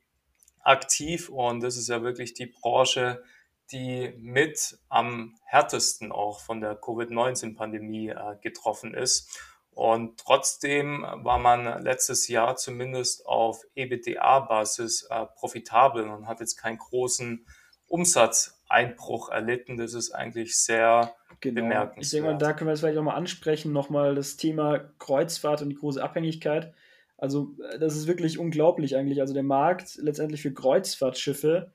aktiv 0.61 1.29
und 1.29 1.61
das 1.61 1.77
ist 1.77 1.89
ja 1.89 2.01
wirklich 2.01 2.33
die 2.33 2.47
Branche, 2.47 3.23
die 3.71 4.13
mit 4.17 4.77
am 4.89 5.35
härtesten 5.45 6.11
auch 6.11 6.39
von 6.39 6.61
der 6.61 6.75
Covid-19-Pandemie 6.75 8.09
äh, 8.09 8.35
getroffen 8.41 8.93
ist. 8.93 9.39
Und 9.71 10.19
trotzdem 10.19 11.03
war 11.03 11.37
man 11.37 11.81
letztes 11.83 12.27
Jahr 12.27 12.55
zumindest 12.55 13.25
auf 13.25 13.63
EBTA-Basis 13.75 15.07
äh, 15.09 15.25
profitabel 15.35 16.09
und 16.09 16.27
hat 16.27 16.41
jetzt 16.41 16.57
keinen 16.57 16.77
großen 16.77 17.45
Umsatzeinbruch 17.87 19.29
erlitten. 19.29 19.77
Das 19.77 19.93
ist 19.93 20.11
eigentlich 20.11 20.57
sehr 20.57 21.13
genau. 21.39 21.61
bemerkenswert. 21.61 22.03
Ich 22.03 22.11
denke 22.11 22.31
mal, 22.31 22.37
da 22.37 22.53
können 22.53 22.69
wir 22.69 22.73
es 22.73 22.81
vielleicht 22.81 22.97
nochmal 22.97 23.15
ansprechen, 23.15 23.71
nochmal 23.71 24.15
das 24.15 24.37
Thema 24.37 24.79
Kreuzfahrt 24.99 25.61
und 25.61 25.69
die 25.69 25.75
große 25.75 26.03
Abhängigkeit. 26.03 26.73
Also 27.17 27.55
äh, 27.71 27.79
das 27.79 27.95
ist 27.95 28.07
wirklich 28.07 28.37
unglaublich 28.37 28.95
eigentlich. 28.95 29.21
Also 29.21 29.33
der 29.33 29.43
Markt 29.43 29.97
letztendlich 30.01 30.41
für 30.41 30.53
Kreuzfahrtschiffe 30.53 31.71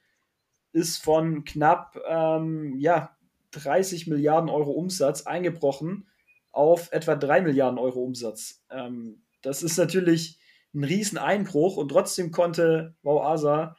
ist 0.74 0.98
von 0.98 1.44
knapp 1.44 1.98
ähm, 2.06 2.76
ja, 2.78 3.16
30 3.52 4.06
Milliarden 4.06 4.50
Euro 4.50 4.72
Umsatz 4.72 5.22
eingebrochen 5.22 6.06
auf 6.52 6.92
etwa 6.92 7.14
3 7.14 7.40
Milliarden 7.40 7.78
Euro 7.78 8.02
Umsatz. 8.02 8.62
Ähm, 8.70 9.22
das 9.40 9.62
ist 9.62 9.78
natürlich 9.78 10.38
ein 10.74 10.84
Rieseneinbruch 10.84 11.78
und 11.78 11.88
trotzdem 11.88 12.30
konnte 12.30 12.94
Wauasa 13.02 13.76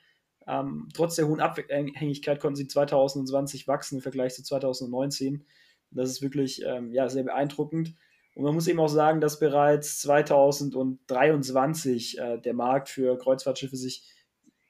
ähm, 0.48 0.90
trotz 0.94 1.16
der 1.16 1.28
hohen 1.28 1.40
Abhängigkeit 1.40 2.40
konnten 2.40 2.56
sie 2.56 2.68
2020 2.68 3.68
wachsen 3.68 3.96
im 3.96 4.02
Vergleich 4.02 4.36
zu 4.36 4.44
2019. 4.44 5.44
Das 5.92 6.10
ist 6.10 6.22
wirklich 6.22 6.62
ähm, 6.66 6.92
ja, 6.92 7.10
sehr 7.10 7.24
beeindruckend. 7.24 7.96
Und 8.36 8.44
man 8.44 8.54
muss 8.54 8.68
eben 8.68 8.80
auch 8.80 8.90
sagen, 8.90 9.22
dass 9.22 9.40
bereits 9.40 10.00
2023 10.02 12.20
äh, 12.20 12.38
der 12.40 12.54
Markt 12.54 12.90
für 12.90 13.18
Kreuzfahrtschiffe 13.18 13.78
sich 13.78 14.04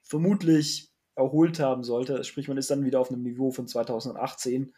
vermutlich 0.03 0.93
erholt 1.15 1.59
haben 1.59 1.83
sollte. 1.83 2.23
Sprich, 2.23 2.47
man 2.47 2.57
ist 2.57 2.69
dann 2.69 2.85
wieder 2.85 2.99
auf 2.99 3.11
einem 3.11 3.23
Niveau 3.23 3.51
von 3.51 3.67
2018. 3.67 4.73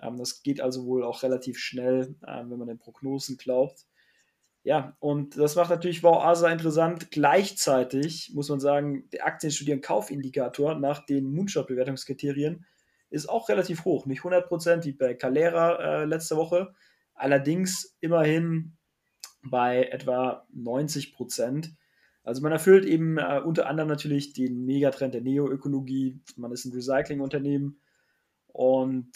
Ähm, 0.00 0.16
das 0.16 0.42
geht 0.42 0.60
also 0.60 0.86
wohl 0.86 1.04
auch 1.04 1.22
relativ 1.22 1.58
schnell, 1.58 2.16
äh, 2.26 2.42
wenn 2.46 2.58
man 2.58 2.68
den 2.68 2.78
Prognosen 2.78 3.36
glaubt. 3.36 3.86
Ja, 4.64 4.96
und 5.00 5.36
das 5.36 5.56
macht 5.56 5.70
natürlich 5.70 6.04
Wow 6.04 6.22
Asa 6.22 6.48
interessant. 6.48 7.10
Gleichzeitig 7.10 8.30
muss 8.32 8.48
man 8.48 8.60
sagen, 8.60 9.08
der 9.10 9.26
Aktienstudien-Kaufindikator 9.26 10.76
nach 10.76 11.04
den 11.04 11.32
Moonshot-Bewertungskriterien 11.34 12.64
ist 13.10 13.28
auch 13.28 13.48
relativ 13.48 13.84
hoch. 13.84 14.06
Nicht 14.06 14.22
100% 14.22 14.84
wie 14.84 14.92
bei 14.92 15.14
Calera 15.14 16.02
äh, 16.02 16.04
letzte 16.04 16.36
Woche, 16.36 16.74
allerdings 17.14 17.96
immerhin 18.00 18.76
bei 19.42 19.84
etwa 19.86 20.46
90%. 20.54 21.72
Also 22.24 22.40
man 22.42 22.52
erfüllt 22.52 22.84
eben 22.84 23.18
äh, 23.18 23.40
unter 23.44 23.68
anderem 23.68 23.88
natürlich 23.88 24.32
den 24.32 24.64
Megatrend 24.64 25.14
der 25.14 25.22
Neoökologie. 25.22 26.20
Man 26.36 26.52
ist 26.52 26.64
ein 26.64 26.72
Recyclingunternehmen 26.72 27.80
und 28.46 29.10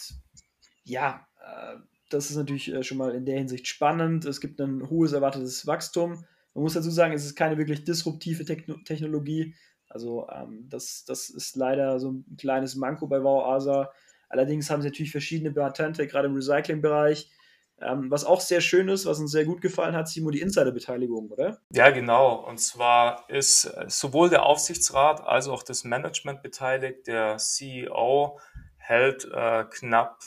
ja, 0.83 1.25
äh, 1.41 1.77
das 2.09 2.29
ist 2.29 2.37
natürlich 2.37 2.73
äh, 2.73 2.83
schon 2.83 2.97
mal 2.97 3.13
in 3.13 3.25
der 3.25 3.37
Hinsicht 3.37 3.67
spannend. 3.67 4.25
Es 4.25 4.41
gibt 4.41 4.59
ein 4.59 4.89
hohes 4.89 5.13
erwartetes 5.13 5.67
Wachstum. 5.67 6.25
Man 6.53 6.63
muss 6.63 6.73
dazu 6.73 6.89
sagen, 6.89 7.13
es 7.13 7.25
ist 7.25 7.35
keine 7.35 7.57
wirklich 7.57 7.83
disruptive 7.83 8.43
Technologie. 8.45 9.53
Also 9.89 10.27
ähm, 10.29 10.67
das, 10.69 11.05
das 11.05 11.29
ist 11.29 11.55
leider 11.55 11.99
so 11.99 12.11
ein 12.11 12.37
kleines 12.37 12.75
Manko 12.75 13.07
bei 13.07 13.23
WowAsa. 13.23 13.91
Allerdings 14.29 14.69
haben 14.69 14.81
sie 14.81 14.89
natürlich 14.89 15.11
verschiedene 15.11 15.51
Patente, 15.51 16.07
gerade 16.07 16.27
im 16.27 16.35
Recycling-Bereich. 16.35 17.29
Ähm, 17.79 18.09
was 18.09 18.25
auch 18.25 18.41
sehr 18.41 18.61
schön 18.61 18.89
ist, 18.89 19.05
was 19.05 19.19
uns 19.19 19.31
sehr 19.31 19.45
gut 19.45 19.61
gefallen 19.61 19.95
hat, 19.95 20.07
Simo, 20.07 20.31
die 20.31 20.41
Insider-Beteiligung, 20.41 21.29
oder? 21.29 21.59
Ja, 21.71 21.91
genau. 21.91 22.35
Und 22.35 22.59
zwar 22.59 23.29
ist 23.29 23.65
äh, 23.65 23.85
sowohl 23.87 24.29
der 24.29 24.43
Aufsichtsrat 24.43 25.21
als 25.21 25.47
auch 25.47 25.63
das 25.63 25.83
Management 25.83 26.41
beteiligt. 26.41 27.05
Der 27.07 27.37
CEO 27.37 28.39
hält 28.77 29.25
äh, 29.31 29.65
knapp 29.69 30.19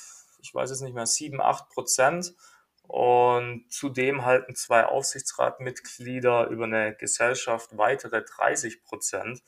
ich 0.42 0.54
weiß 0.54 0.70
es 0.70 0.80
nicht 0.80 0.94
mehr, 0.94 1.06
7, 1.06 1.40
8 1.40 1.68
Prozent. 1.70 2.34
Und 2.82 3.66
zudem 3.70 4.24
halten 4.24 4.56
zwei 4.56 4.84
Aufsichtsratmitglieder 4.84 6.48
über 6.48 6.64
eine 6.64 6.94
Gesellschaft 6.96 7.76
weitere 7.78 8.24
30 8.24 8.82
Prozent. 8.82 9.42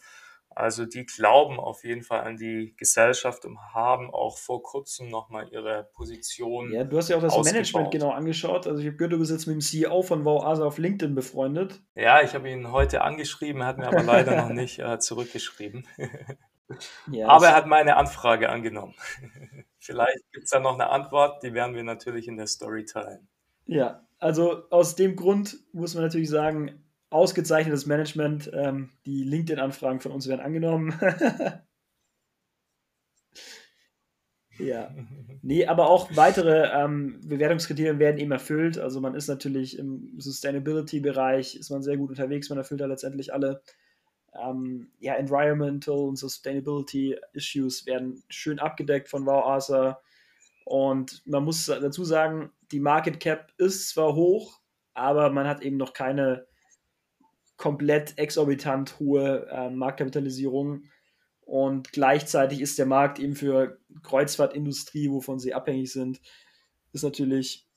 Also 0.54 0.86
die 0.86 1.06
glauben 1.06 1.58
auf 1.58 1.84
jeden 1.84 2.02
Fall 2.02 2.20
an 2.20 2.36
die 2.36 2.74
Gesellschaft 2.76 3.44
und 3.44 3.58
haben 3.74 4.12
auch 4.12 4.38
vor 4.38 4.62
kurzem 4.62 5.08
nochmal 5.08 5.48
ihre 5.50 5.88
Position. 5.94 6.72
Ja, 6.72 6.84
du 6.84 6.96
hast 6.96 7.08
ja 7.08 7.16
auch 7.16 7.22
das 7.22 7.32
ausgebaut. 7.32 7.52
Management 7.52 7.90
genau 7.90 8.10
angeschaut. 8.10 8.66
Also 8.66 8.80
ich 8.80 8.86
habe 8.86 8.96
gehört, 8.96 9.12
du 9.12 9.18
bist 9.18 9.30
jetzt 9.30 9.46
mit 9.46 9.54
dem 9.54 9.60
CEO 9.60 10.02
von 10.02 10.24
Wow 10.24 10.44
auf 10.44 10.78
LinkedIn 10.78 11.14
befreundet. 11.14 11.80
Ja, 11.94 12.22
ich 12.22 12.34
habe 12.34 12.50
ihn 12.50 12.72
heute 12.72 13.02
angeschrieben, 13.02 13.64
hat 13.64 13.78
mir 13.78 13.86
aber 13.86 14.02
leider 14.02 14.36
noch 14.36 14.50
nicht 14.50 14.78
äh, 14.78 14.98
zurückgeschrieben. 14.98 15.86
Ja, 17.10 17.28
aber 17.28 17.48
er 17.48 17.54
hat 17.54 17.66
meine 17.66 17.96
Anfrage 17.96 18.48
angenommen. 18.48 18.94
Vielleicht 19.78 20.22
gibt 20.32 20.44
es 20.44 20.50
da 20.50 20.60
noch 20.60 20.74
eine 20.74 20.88
Antwort, 20.88 21.42
die 21.42 21.54
werden 21.54 21.74
wir 21.74 21.82
natürlich 21.82 22.28
in 22.28 22.36
der 22.36 22.46
Story 22.46 22.84
teilen. 22.84 23.28
Ja, 23.66 24.06
also 24.18 24.68
aus 24.70 24.96
dem 24.96 25.16
Grund 25.16 25.58
muss 25.72 25.94
man 25.94 26.04
natürlich 26.04 26.30
sagen, 26.30 26.82
ausgezeichnetes 27.12 27.86
Management, 27.86 28.50
ähm, 28.54 28.90
die 29.06 29.24
LinkedIn-Anfragen 29.24 30.00
von 30.00 30.12
uns 30.12 30.28
werden 30.28 30.40
angenommen. 30.40 30.98
ja. 34.58 34.94
Nee, 35.42 35.66
aber 35.66 35.88
auch 35.88 36.14
weitere 36.16 36.68
ähm, 36.72 37.20
Bewertungskriterien 37.24 37.98
werden 37.98 38.18
eben 38.18 38.32
erfüllt. 38.32 38.78
Also 38.78 39.00
man 39.00 39.14
ist 39.14 39.28
natürlich 39.28 39.78
im 39.78 40.14
Sustainability-Bereich, 40.18 41.56
ist 41.56 41.70
man 41.70 41.82
sehr 41.82 41.96
gut 41.96 42.10
unterwegs, 42.10 42.48
man 42.48 42.58
erfüllt 42.58 42.80
da 42.80 42.86
letztendlich 42.86 43.32
alle 43.34 43.62
ähm, 44.34 44.90
ja, 44.98 45.14
Environmental 45.14 45.94
und 45.94 46.16
Sustainability 46.16 47.16
Issues 47.32 47.86
werden 47.86 48.22
schön 48.28 48.58
abgedeckt 48.58 49.08
von 49.08 49.26
WowArthur. 49.26 50.00
Und 50.64 51.22
man 51.26 51.44
muss 51.44 51.66
dazu 51.66 52.04
sagen, 52.04 52.52
die 52.70 52.80
Market 52.80 53.20
Cap 53.20 53.52
ist 53.58 53.90
zwar 53.90 54.14
hoch, 54.14 54.60
aber 54.94 55.30
man 55.30 55.46
hat 55.46 55.62
eben 55.62 55.76
noch 55.76 55.92
keine 55.92 56.46
komplett 57.56 58.18
exorbitant 58.18 58.98
hohe 58.98 59.46
äh, 59.50 59.70
Marktkapitalisierung. 59.70 60.84
Und 61.40 61.92
gleichzeitig 61.92 62.60
ist 62.60 62.78
der 62.78 62.86
Markt 62.86 63.18
eben 63.18 63.34
für 63.34 63.78
Kreuzfahrtindustrie, 64.02 65.10
wovon 65.10 65.38
sie 65.38 65.54
abhängig 65.54 65.92
sind, 65.92 66.20
ist 66.92 67.02
natürlich 67.02 67.68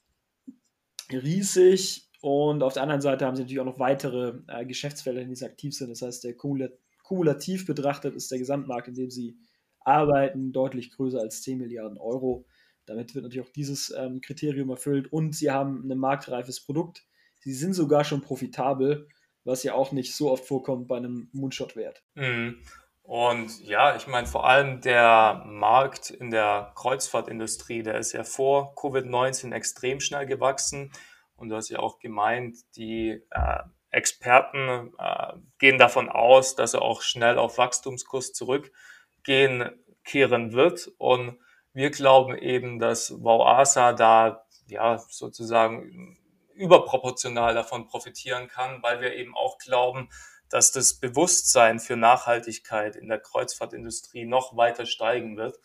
riesig. 1.11 2.09
Und 2.21 2.63
auf 2.63 2.73
der 2.73 2.83
anderen 2.83 3.01
Seite 3.01 3.25
haben 3.25 3.35
sie 3.35 3.43
natürlich 3.43 3.59
auch 3.59 3.65
noch 3.65 3.79
weitere 3.79 4.39
äh, 4.47 4.65
Geschäftsfelder, 4.65 5.21
in 5.21 5.27
denen 5.27 5.35
sie 5.35 5.45
aktiv 5.45 5.75
sind. 5.75 5.89
Das 5.89 6.01
heißt, 6.01 6.23
der 6.23 6.35
kumulativ 6.35 7.65
betrachtet 7.65 8.15
ist 8.15 8.31
der 8.31 8.39
Gesamtmarkt, 8.39 8.87
in 8.87 8.95
dem 8.95 9.11
sie 9.11 9.37
arbeiten, 9.81 10.51
deutlich 10.51 10.91
größer 10.91 11.19
als 11.19 11.43
10 11.43 11.59
Milliarden 11.59 11.97
Euro. 11.97 12.45
Damit 12.85 13.15
wird 13.15 13.23
natürlich 13.23 13.47
auch 13.47 13.53
dieses 13.53 13.91
ähm, 13.91 14.21
Kriterium 14.21 14.69
erfüllt 14.69 15.11
und 15.11 15.35
sie 15.35 15.51
haben 15.51 15.89
ein 15.89 15.97
marktreifes 15.97 16.61
Produkt. 16.61 17.05
Sie 17.39 17.53
sind 17.53 17.73
sogar 17.73 18.03
schon 18.03 18.21
profitabel, 18.21 19.07
was 19.45 19.63
ja 19.63 19.73
auch 19.73 19.91
nicht 19.91 20.15
so 20.15 20.31
oft 20.31 20.45
vorkommt 20.45 20.87
bei 20.87 20.97
einem 20.97 21.29
Moonshot-Wert. 21.31 22.03
Mhm. 22.15 22.61
Und 23.03 23.63
ja, 23.63 23.95
ich 23.95 24.07
meine, 24.07 24.25
vor 24.25 24.47
allem 24.47 24.81
der 24.81 25.43
Markt 25.45 26.09
in 26.09 26.31
der 26.31 26.71
Kreuzfahrtindustrie, 26.75 27.83
der 27.83 27.99
ist 27.99 28.13
ja 28.13 28.23
vor 28.23 28.73
Covid-19 28.75 29.53
extrem 29.53 29.99
schnell 29.99 30.25
gewachsen. 30.25 30.91
Und 31.35 31.49
du 31.49 31.55
hast 31.55 31.69
ja 31.69 31.79
auch 31.79 31.99
gemeint, 31.99 32.57
die 32.75 33.21
äh, 33.29 33.59
Experten 33.91 34.91
äh, 34.97 35.33
gehen 35.59 35.77
davon 35.77 36.09
aus, 36.09 36.55
dass 36.55 36.73
er 36.73 36.81
auch 36.81 37.03
schnell 37.03 37.37
auf 37.37 37.59
Wachstumskurs 37.59 38.33
zurückgehen 38.33 39.69
kehren 40.03 40.53
wird. 40.53 40.91
Und 40.97 41.37
wir 41.73 41.91
glauben 41.91 42.35
eben, 42.35 42.79
dass 42.79 43.23
Wauasa 43.23 43.93
da 43.93 44.45
ja 44.67 44.97
sozusagen 44.97 46.17
überproportional 46.55 47.53
davon 47.53 47.87
profitieren 47.87 48.47
kann, 48.47 48.81
weil 48.81 49.01
wir 49.01 49.13
eben 49.13 49.35
auch 49.35 49.57
glauben, 49.57 50.09
dass 50.49 50.71
das 50.71 50.99
Bewusstsein 50.99 51.79
für 51.79 51.95
Nachhaltigkeit 51.95 52.95
in 52.95 53.07
der 53.07 53.19
Kreuzfahrtindustrie 53.19 54.25
noch 54.25 54.55
weiter 54.55 54.85
steigen 54.85 55.37
wird. 55.37 55.59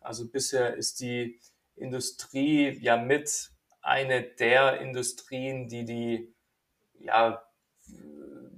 Also 0.00 0.28
bisher 0.28 0.74
ist 0.74 1.00
die 1.00 1.40
Industrie 1.74 2.70
ja 2.80 2.96
mit 2.96 3.50
eine 3.82 4.22
der 4.22 4.80
Industrien, 4.80 5.68
die 5.68 5.84
die 5.84 6.34
ja, 6.98 7.42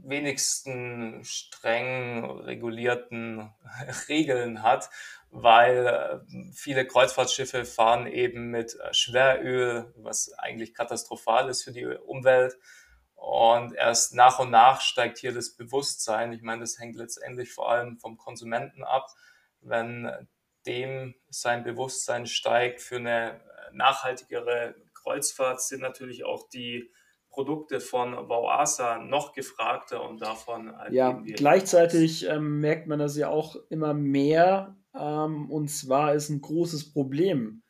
wenigsten 0.02 1.22
streng 1.24 2.24
regulierten 2.40 3.50
Regeln 4.08 4.62
hat, 4.62 4.90
weil 5.30 5.86
äh, 5.86 6.52
viele 6.54 6.86
Kreuzfahrtschiffe 6.86 7.64
fahren 7.64 8.06
eben 8.06 8.50
mit 8.50 8.74
äh, 8.74 8.92
Schweröl, 8.94 9.92
was 9.96 10.32
eigentlich 10.38 10.74
katastrophal 10.74 11.48
ist 11.48 11.64
für 11.64 11.72
die 11.72 11.86
Umwelt. 11.86 12.56
Und 13.14 13.74
erst 13.74 14.14
nach 14.14 14.38
und 14.38 14.50
nach 14.50 14.80
steigt 14.80 15.18
hier 15.18 15.34
das 15.34 15.54
Bewusstsein. 15.54 16.32
Ich 16.32 16.42
meine, 16.42 16.60
das 16.60 16.78
hängt 16.78 16.96
letztendlich 16.96 17.52
vor 17.52 17.70
allem 17.70 17.98
vom 17.98 18.16
Konsumenten 18.16 18.84
ab. 18.84 19.06
Wenn 19.60 20.28
dem 20.66 21.14
sein 21.28 21.64
Bewusstsein 21.64 22.26
steigt 22.26 22.80
für 22.80 22.96
eine 22.96 23.40
nachhaltigere 23.72 24.76
Kreuzfahrt, 24.94 25.60
sind 25.60 25.80
natürlich 25.80 26.24
auch 26.24 26.48
die 26.48 26.90
Produkte 27.38 27.78
von 27.78 28.14
Wauasa 28.28 28.98
noch 28.98 29.32
gefragter 29.32 30.02
und 30.02 30.20
davon. 30.20 30.74
Ja, 30.90 31.12
gleichzeitig 31.12 32.26
ähm, 32.28 32.58
merkt 32.58 32.88
man 32.88 32.98
das 32.98 33.16
ja 33.16 33.28
auch 33.28 33.54
immer 33.70 33.94
mehr. 33.94 34.76
Ähm, 34.92 35.48
und 35.48 35.68
zwar 35.68 36.14
ist 36.14 36.30
ein 36.30 36.40
großes 36.40 36.92
Problem 36.92 37.62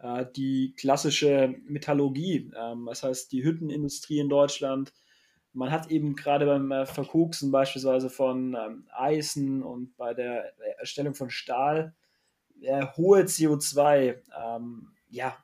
äh, 0.00 0.26
die 0.34 0.74
klassische 0.76 1.54
Metallurgie, 1.66 2.50
ähm, 2.58 2.86
das 2.86 3.04
heißt 3.04 3.30
die 3.30 3.44
Hüttenindustrie 3.44 4.18
in 4.18 4.28
Deutschland. 4.28 4.92
Man 5.52 5.70
hat 5.70 5.92
eben 5.92 6.16
gerade 6.16 6.44
beim 6.44 6.72
äh, 6.72 6.84
Verkoksen 6.84 7.52
beispielsweise 7.52 8.10
von 8.10 8.56
ähm, 8.56 8.88
Eisen 8.92 9.62
und 9.62 9.96
bei 9.96 10.14
der 10.14 10.52
Erstellung 10.80 11.14
von 11.14 11.30
Stahl 11.30 11.94
äh, 12.60 12.86
hohe 12.96 13.20
CO2 13.20 14.16
ähm, 14.36 14.88
ja, 15.08 15.36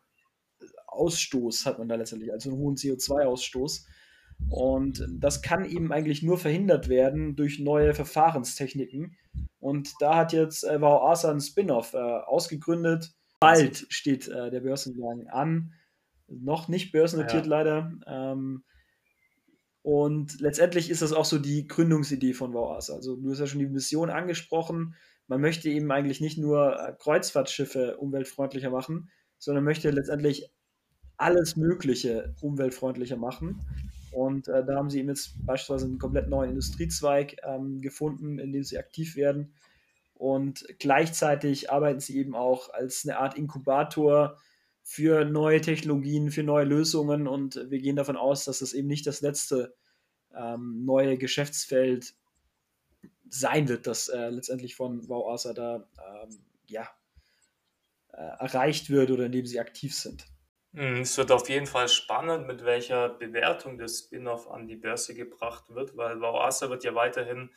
Ausstoß 0.99 1.67
hat 1.67 1.78
man 1.78 1.88
da 1.88 1.95
letztendlich, 1.95 2.33
also 2.33 2.50
einen 2.50 2.59
hohen 2.59 2.76
CO2-Ausstoß. 2.76 3.87
Und 4.50 5.07
das 5.11 5.43
kann 5.43 5.64
eben 5.64 5.93
eigentlich 5.93 6.23
nur 6.23 6.38
verhindert 6.38 6.88
werden 6.88 7.37
durch 7.37 7.59
neue 7.59 7.95
Verfahrenstechniken. 7.95 9.17
Und 9.59 9.93
da 10.00 10.17
hat 10.17 10.33
jetzt 10.33 10.64
äh, 10.64 10.78
Asa 10.81 11.31
ein 11.31 11.40
Spin-off 11.40 11.95
äh, 11.95 11.99
ausgegründet. 11.99 13.12
Bald 13.40 13.87
steht 13.88 14.28
äh, 14.28 14.50
der 14.50 14.61
Börsengang 14.61 15.26
an. 15.28 15.73
Noch 16.28 16.69
nicht 16.69 16.93
börsennotiert 16.93 17.47
ja. 17.47 17.50
leider. 17.50 17.93
Ähm, 18.07 18.64
und 19.83 20.40
letztendlich 20.40 20.90
ist 20.90 21.02
das 21.02 21.12
auch 21.12 21.25
so 21.25 21.38
die 21.38 21.67
Gründungsidee 21.67 22.35
von 22.35 22.57
Asa. 22.57 22.95
Also 22.95 23.17
du 23.17 23.31
hast 23.31 23.40
ja 23.40 23.47
schon 23.47 23.61
die 23.61 23.67
Mission 23.67 24.11
angesprochen. 24.11 24.95
Man 25.26 25.40
möchte 25.40 25.69
eben 25.69 25.90
eigentlich 25.90 26.21
nicht 26.21 26.38
nur 26.38 26.78
äh, 26.78 26.93
Kreuzfahrtschiffe 26.99 27.97
umweltfreundlicher 27.97 28.71
machen, 28.71 29.11
sondern 29.38 29.64
möchte 29.64 29.90
letztendlich 29.90 30.50
alles 31.19 31.57
Mögliche 31.57 32.35
umweltfreundlicher 32.41 33.17
machen. 33.17 33.61
Und 34.11 34.49
äh, 34.49 34.65
da 34.65 34.77
haben 34.77 34.91
sie 34.91 35.01
eben 35.01 35.09
jetzt 35.09 35.35
beispielsweise 35.45 35.87
einen 35.87 35.99
komplett 35.99 36.29
neuen 36.29 36.51
Industriezweig 36.51 37.37
ähm, 37.42 37.83
gefunden, 37.83 38.38
in 38.38 38.53
dem 38.53 38.64
sie 38.64 38.79
aktiv 38.79 39.16
werden. 39.16 39.53
Und 40.14 40.64
gleichzeitig 40.79 41.71
arbeiten 41.71 42.01
sie 42.01 42.19
eben 42.19 42.35
auch 42.35 42.73
als 42.73 43.05
eine 43.05 43.19
Art 43.19 43.37
Inkubator 43.37 44.38
für 44.83 45.25
neue 45.25 45.61
Technologien, 45.61 46.31
für 46.31 46.42
neue 46.42 46.64
Lösungen. 46.64 47.29
Und 47.29 47.66
wir 47.71 47.79
gehen 47.79 47.97
davon 47.97 48.16
aus, 48.16 48.45
dass 48.45 48.61
das 48.61 48.73
eben 48.73 48.88
nicht 48.88 49.07
das 49.07 49.21
letzte 49.21 49.75
ähm, 50.35 50.85
neue 50.85 51.19
Geschäftsfeld 51.19 52.14
sein 53.29 53.69
wird, 53.69 53.87
das 53.87 54.09
äh, 54.09 54.31
letztendlich 54.31 54.75
von 54.75 55.09
WowAsa 55.09 55.53
da 55.53 55.87
ähm, 55.99 56.38
ja, 56.66 56.88
äh, 58.12 58.16
erreicht 58.16 58.88
wird 58.90 59.11
oder 59.11 59.27
in 59.27 59.33
dem 59.33 59.47
sie 59.47 59.61
aktiv 59.61 59.95
sind. 59.95 60.27
Hm, 60.74 61.00
es 61.00 61.16
wird 61.16 61.33
auf 61.33 61.48
jeden 61.48 61.66
Fall 61.66 61.88
spannend, 61.88 62.46
mit 62.46 62.64
welcher 62.64 63.09
Bewertung 63.09 63.78
der 63.78 63.88
Spin-off 63.88 64.50
an 64.50 64.66
die 64.66 64.76
Börse 64.76 65.14
gebracht 65.14 65.74
wird, 65.74 65.96
weil 65.96 66.20
Wauasa 66.20 66.68
wird 66.68 66.85
ja 66.85 66.94
weiterhin, 66.94 67.50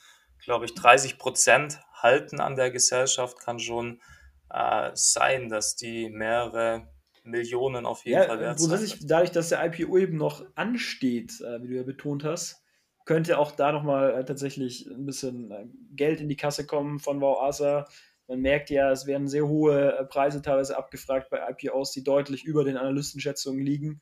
glaube 0.43 0.65
ich, 0.65 0.75
30 0.75 1.17
Prozent 1.17 1.79
halten 1.93 2.39
an 2.39 2.55
der 2.55 2.71
Gesellschaft. 2.71 3.39
Kann 3.39 3.59
schon 3.59 4.01
äh, 4.49 4.91
sein, 4.93 5.49
dass 5.49 5.75
die 5.75 6.09
mehrere 6.09 6.87
Millionen 7.23 7.85
auf 7.85 8.05
jeden 8.05 8.21
ja, 8.21 8.27
Fall 8.27 8.39
wert 8.39 8.59
sind. 8.59 9.09
Dadurch, 9.09 9.31
dass 9.31 9.49
der 9.49 9.63
IPO 9.65 9.97
eben 9.97 10.17
noch 10.17 10.43
ansteht, 10.55 11.39
äh, 11.41 11.61
wie 11.61 11.67
du 11.67 11.75
ja 11.75 11.83
betont 11.83 12.23
hast, 12.23 12.63
könnte 13.05 13.37
auch 13.37 13.51
da 13.51 13.71
nochmal 13.71 14.13
äh, 14.13 14.25
tatsächlich 14.25 14.87
ein 14.87 15.05
bisschen 15.05 15.51
äh, 15.51 15.65
Geld 15.95 16.21
in 16.21 16.29
die 16.29 16.37
Kasse 16.37 16.65
kommen 16.65 16.99
von 16.99 17.21
Wauasa 17.21 17.87
man 18.27 18.39
merkt 18.39 18.69
ja, 18.69 18.91
es 18.91 19.05
werden 19.05 19.27
sehr 19.27 19.47
hohe 19.47 19.97
äh, 19.97 20.05
Preise 20.05 20.41
teilweise 20.41 20.77
abgefragt 20.77 21.29
bei 21.29 21.39
IPOs, 21.49 21.91
die 21.91 22.03
deutlich 22.03 22.43
über 22.43 22.63
den 22.63 22.77
Analystenschätzungen 22.77 23.63
liegen. 23.63 24.01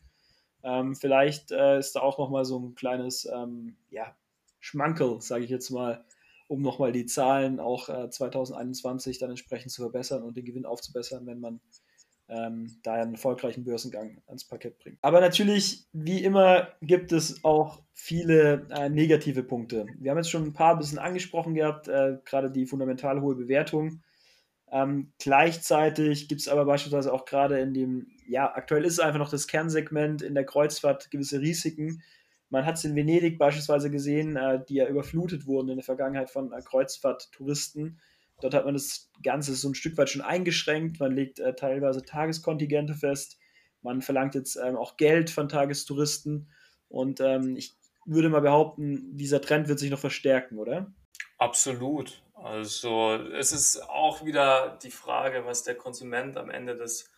Ähm, 0.63 0.95
vielleicht 0.95 1.51
äh, 1.51 1.79
ist 1.79 1.95
da 1.95 2.01
auch 2.01 2.17
nochmal 2.17 2.45
so 2.45 2.59
ein 2.59 2.75
kleines 2.75 3.25
ähm, 3.25 3.77
ja, 3.89 4.15
Schmankel, 4.59 5.21
sage 5.21 5.45
ich 5.45 5.49
jetzt 5.49 5.69
mal, 5.69 6.03
um 6.47 6.61
nochmal 6.61 6.91
die 6.91 7.05
Zahlen 7.05 7.59
auch 7.59 7.89
äh, 7.89 8.09
2021 8.09 9.19
dann 9.19 9.29
entsprechend 9.29 9.71
zu 9.71 9.81
verbessern 9.81 10.23
und 10.23 10.35
den 10.35 10.45
Gewinn 10.45 10.65
aufzubessern, 10.65 11.25
wenn 11.25 11.39
man 11.39 11.61
ähm, 12.29 12.77
da 12.83 12.93
einen 12.93 13.13
erfolgreichen 13.13 13.63
Börsengang 13.63 14.21
ans 14.27 14.45
Parkett 14.45 14.77
bringt. 14.79 14.99
Aber 15.01 15.19
natürlich, 15.21 15.87
wie 15.93 16.23
immer, 16.23 16.69
gibt 16.81 17.11
es 17.11 17.43
auch 17.43 17.81
viele 17.93 18.67
äh, 18.69 18.89
negative 18.89 19.43
Punkte. 19.43 19.87
Wir 19.97 20.11
haben 20.11 20.17
jetzt 20.17 20.29
schon 20.29 20.43
ein 20.43 20.53
paar 20.53 20.77
bisschen 20.77 20.99
angesprochen 20.99 21.55
gehabt, 21.55 21.87
äh, 21.87 22.17
gerade 22.25 22.51
die 22.51 22.65
fundamental 22.65 23.21
hohe 23.21 23.35
Bewertung. 23.35 24.01
Ähm, 24.71 25.11
gleichzeitig 25.19 26.27
gibt 26.27 26.41
es 26.41 26.47
aber 26.47 26.65
beispielsweise 26.65 27.11
auch 27.11 27.25
gerade 27.25 27.59
in 27.59 27.73
dem, 27.73 28.07
ja, 28.27 28.53
aktuell 28.53 28.85
ist 28.85 28.93
es 28.93 28.99
einfach 28.99 29.19
noch 29.19 29.31
das 29.31 29.47
Kernsegment 29.47 30.21
in 30.21 30.35
der 30.35 30.45
Kreuzfahrt 30.45 31.09
gewisse 31.09 31.39
Risiken. 31.39 32.03
Man 32.49 32.65
hat 32.65 32.77
es 32.77 32.83
in 32.83 32.95
Venedig 32.95 33.37
beispielsweise 33.37 33.89
gesehen, 33.89 34.35
äh, 34.35 34.63
die 34.67 34.75
ja 34.75 34.87
überflutet 34.87 35.47
wurden 35.47 35.69
in 35.69 35.77
der 35.77 35.83
Vergangenheit 35.83 36.29
von 36.29 36.51
äh, 36.51 36.61
Kreuzfahrttouristen. 36.61 37.99
Dort 38.41 38.53
hat 38.53 38.65
man 38.65 38.73
das 38.73 39.09
Ganze 39.23 39.53
so 39.55 39.69
ein 39.69 39.75
Stück 39.75 39.97
weit 39.97 40.09
schon 40.09 40.21
eingeschränkt. 40.21 40.99
Man 40.99 41.13
legt 41.13 41.39
äh, 41.39 41.55
teilweise 41.55 42.03
Tageskontingente 42.03 42.93
fest. 42.93 43.37
Man 43.81 44.01
verlangt 44.01 44.35
jetzt 44.35 44.55
ähm, 44.55 44.75
auch 44.75 44.97
Geld 44.97 45.29
von 45.29 45.49
Tagestouristen. 45.49 46.49
Und 46.89 47.21
ähm, 47.21 47.55
ich 47.55 47.73
würde 48.05 48.29
mal 48.29 48.41
behaupten, 48.41 49.15
dieser 49.15 49.41
Trend 49.41 49.67
wird 49.67 49.79
sich 49.79 49.91
noch 49.91 49.99
verstärken, 49.99 50.57
oder? 50.57 50.91
Absolut. 51.37 52.21
Also 52.43 53.15
es 53.37 53.51
ist 53.51 53.81
auch 53.89 54.25
wieder 54.25 54.77
die 54.81 54.91
Frage, 54.91 55.45
was 55.45 55.63
der 55.63 55.75
Konsument 55.75 56.37
am 56.37 56.49
Ende 56.49 56.75
des 56.75 57.11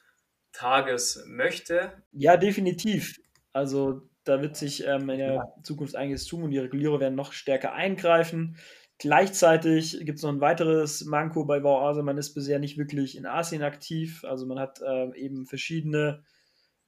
Tages 0.52 1.24
möchte. 1.28 1.94
Ja, 2.12 2.38
definitiv. 2.38 3.20
Also 3.54 4.10
da 4.24 4.42
wird 4.42 4.56
sich 4.56 4.86
ähm, 4.86 5.10
in 5.10 5.18
der 5.18 5.34
ja. 5.34 5.54
Zukunft 5.64 5.96
einiges 5.96 6.26
tun 6.26 6.44
und 6.44 6.52
die 6.52 6.60
Regulierer 6.60 7.00
werden 7.00 7.16
noch 7.16 7.34
stärker 7.34 7.74
eingreifen. 7.74 8.58
Gleichzeitig 8.98 10.00
gibt 10.06 10.20
es 10.20 10.24
noch 10.24 10.32
ein 10.32 10.42
weiteres 10.42 11.06
Manko 11.06 11.46
bei 11.46 11.60
Bauase. 11.60 12.04
Man 12.04 12.18
ist 12.18 12.36
bisher 12.36 12.60
nicht 12.60 12.78
wirklich 12.78 13.18
in 13.18 13.26
Asien 13.26 13.64
aktiv. 13.64 14.24
Also 14.26 14.46
man 14.46 14.60
hat 14.60 14.80
äh, 14.82 15.16
eben 15.18 15.48
verschiedene 15.48 16.24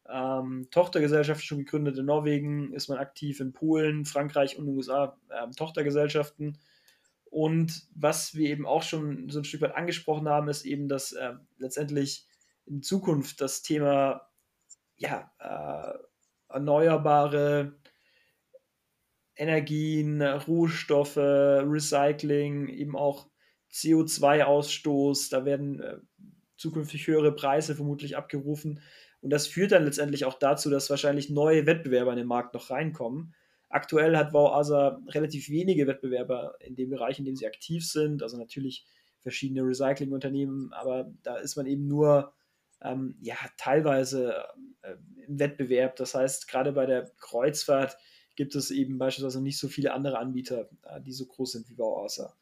ähm, 0.08 0.68
Tochtergesellschaften 0.70 1.44
schon 1.44 1.58
gegründet. 1.60 1.98
In 1.98 2.06
Norwegen 2.06 2.72
ist 2.74 2.88
man 2.88 3.00
aktiv, 3.00 3.40
in 3.40 3.54
Polen, 3.54 4.06
Frankreich 4.06 4.60
und 4.60 4.68
USA 4.68 5.18
äh, 5.30 5.50
Tochtergesellschaften. 5.56 6.60
Und 7.34 7.88
was 7.96 8.36
wir 8.36 8.48
eben 8.52 8.68
auch 8.68 8.84
schon 8.84 9.28
so 9.30 9.40
ein 9.40 9.44
Stück 9.44 9.62
weit 9.62 9.76
angesprochen 9.76 10.30
haben, 10.30 10.50
ist 10.50 10.66
eben, 10.66 10.88
dass 10.88 11.14
äh, 11.14 11.34
letztendlich 11.58 12.28
in 12.68 12.84
Zukunft 12.84 13.42
das 13.42 13.64
Thema 13.64 14.30
ja, 14.98 15.32
äh, 15.40 15.98
erneuerbare 16.54 17.80
Energien, 19.36 20.22
Rohstoffe, 20.22 21.18
Recycling, 21.18 22.68
eben 22.68 22.96
auch 22.96 23.28
CO2-Ausstoß, 23.72 25.32
da 25.32 25.44
werden 25.44 25.80
äh, 25.80 25.98
zukünftig 26.56 27.08
höhere 27.08 27.34
Preise 27.34 27.74
vermutlich 27.74 28.16
abgerufen. 28.16 28.80
Und 29.22 29.32
das 29.32 29.48
führt 29.48 29.72
dann 29.72 29.86
letztendlich 29.86 30.26
auch 30.26 30.38
dazu, 30.38 30.70
dass 30.70 30.92
wahrscheinlich 30.92 31.32
neue 31.32 31.66
Wettbewerber 31.66 32.12
in 32.12 32.18
den 32.18 32.28
Markt 32.28 32.54
noch 32.54 32.70
reinkommen. 32.70 33.34
Aktuell 33.74 34.16
hat 34.16 34.34
Wauasa 34.34 35.02
relativ 35.08 35.50
wenige 35.50 35.88
Wettbewerber 35.88 36.56
in 36.60 36.76
dem 36.76 36.92
Bereich, 36.92 37.18
in 37.18 37.26
dem 37.26 37.36
sie 37.36 37.48
aktiv 37.48 37.84
sind. 37.84 38.22
Also 38.22 38.38
natürlich 38.38 38.86
verschiedene 39.20 39.66
Recyclingunternehmen, 39.66 40.72
aber 40.74 41.12
da 41.24 41.38
ist 41.38 41.56
man 41.56 41.66
eben 41.66 41.88
nur 41.88 42.34
ähm, 42.84 43.16
ja, 43.20 43.36
teilweise 43.58 44.44
äh, 44.84 44.94
im 45.26 45.40
Wettbewerb. 45.40 45.96
Das 45.96 46.14
heißt, 46.14 46.48
gerade 46.48 46.74
bei 46.74 46.86
der 46.86 47.10
Kreuzfahrt 47.20 47.98
gibt 48.36 48.54
es 48.54 48.70
eben 48.70 49.00
beispielsweise 49.00 49.42
nicht 49.42 49.58
so 49.58 49.68
viele 49.68 49.92
andere 49.94 50.20
Anbieter, 50.20 50.70
äh, 50.84 51.02
die 51.02 51.14
so 51.14 51.26
groß 51.26 51.54
sind 51.54 51.68
wie 51.68 51.76
Bauasa. 51.76 52.36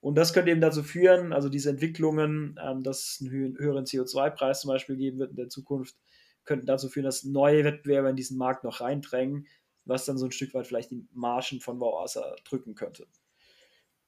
Und 0.00 0.14
das 0.14 0.32
könnte 0.32 0.52
eben 0.52 0.60
dazu 0.60 0.84
führen, 0.84 1.32
also 1.32 1.48
diese 1.48 1.70
Entwicklungen, 1.70 2.56
ähm, 2.62 2.84
dass 2.84 2.98
es 3.00 3.20
einen 3.20 3.58
höheren 3.58 3.84
CO2-Preis 3.84 4.60
zum 4.60 4.68
Beispiel 4.68 4.96
geben 4.96 5.18
wird 5.18 5.30
in 5.30 5.36
der 5.36 5.48
Zukunft, 5.48 5.96
könnten 6.44 6.66
dazu 6.66 6.88
führen, 6.88 7.04
dass 7.04 7.24
neue 7.24 7.64
Wettbewerber 7.64 8.10
in 8.10 8.16
diesen 8.16 8.38
Markt 8.38 8.64
noch 8.64 8.80
reindrängen, 8.80 9.46
was 9.88 10.04
dann 10.04 10.18
so 10.18 10.26
ein 10.26 10.32
Stück 10.32 10.54
weit 10.54 10.66
vielleicht 10.66 10.90
die 10.90 11.06
Margen 11.12 11.60
von 11.60 11.78
Bauasa 11.78 12.36
drücken 12.44 12.74
könnte. 12.74 13.06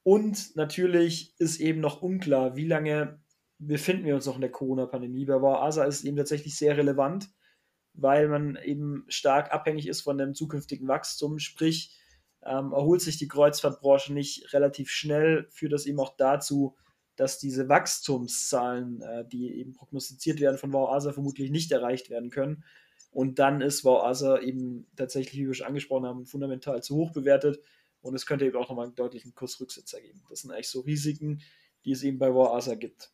Und 0.02 0.56
natürlich 0.56 1.34
ist 1.38 1.60
eben 1.60 1.80
noch 1.80 2.02
unklar, 2.02 2.56
wie 2.56 2.66
lange 2.66 3.20
befinden 3.58 4.06
wir 4.06 4.14
uns 4.14 4.26
noch 4.26 4.36
in 4.36 4.40
der 4.40 4.50
Corona-Pandemie. 4.50 5.26
Bei 5.26 5.38
Bauasa 5.38 5.84
ist 5.84 5.96
es 5.96 6.04
eben 6.04 6.16
tatsächlich 6.16 6.56
sehr 6.56 6.76
relevant, 6.76 7.28
weil 7.92 8.28
man 8.28 8.56
eben 8.56 9.04
stark 9.08 9.52
abhängig 9.52 9.86
ist 9.86 10.00
von 10.00 10.16
dem 10.16 10.34
zukünftigen 10.34 10.88
Wachstum. 10.88 11.38
Sprich, 11.38 11.98
ähm, 12.42 12.72
erholt 12.72 13.02
sich 13.02 13.18
die 13.18 13.28
Kreuzfahrtbranche 13.28 14.14
nicht 14.14 14.52
relativ 14.54 14.90
schnell, 14.90 15.46
führt 15.50 15.72
das 15.72 15.86
eben 15.86 16.00
auch 16.00 16.16
dazu, 16.16 16.76
dass 17.16 17.38
diese 17.38 17.68
Wachstumszahlen, 17.68 19.02
äh, 19.02 19.28
die 19.28 19.54
eben 19.58 19.74
prognostiziert 19.74 20.40
werden 20.40 20.56
von 20.56 20.72
Wauasa, 20.72 21.12
vermutlich 21.12 21.50
nicht 21.50 21.70
erreicht 21.70 22.08
werden 22.08 22.30
können. 22.30 22.64
Und 23.10 23.38
dann 23.38 23.60
ist 23.60 23.84
Wauasa 23.84 24.40
eben 24.40 24.86
tatsächlich, 24.96 25.40
wie 25.40 25.46
wir 25.46 25.54
schon 25.54 25.66
angesprochen 25.66 26.06
haben, 26.06 26.26
fundamental 26.26 26.82
zu 26.82 26.96
hoch 26.96 27.12
bewertet. 27.12 27.60
Und 28.02 28.14
es 28.14 28.24
könnte 28.24 28.46
eben 28.46 28.56
auch 28.56 28.68
nochmal 28.68 28.86
einen 28.86 28.94
deutlichen 28.94 29.34
Kursrücksetzer 29.34 30.00
geben. 30.00 30.22
Das 30.28 30.40
sind 30.40 30.52
eigentlich 30.52 30.68
so 30.68 30.80
Risiken, 30.80 31.42
die 31.84 31.92
es 31.92 32.02
eben 32.02 32.18
bei 32.18 32.32
Wauasa 32.32 32.74
gibt. 32.74 33.10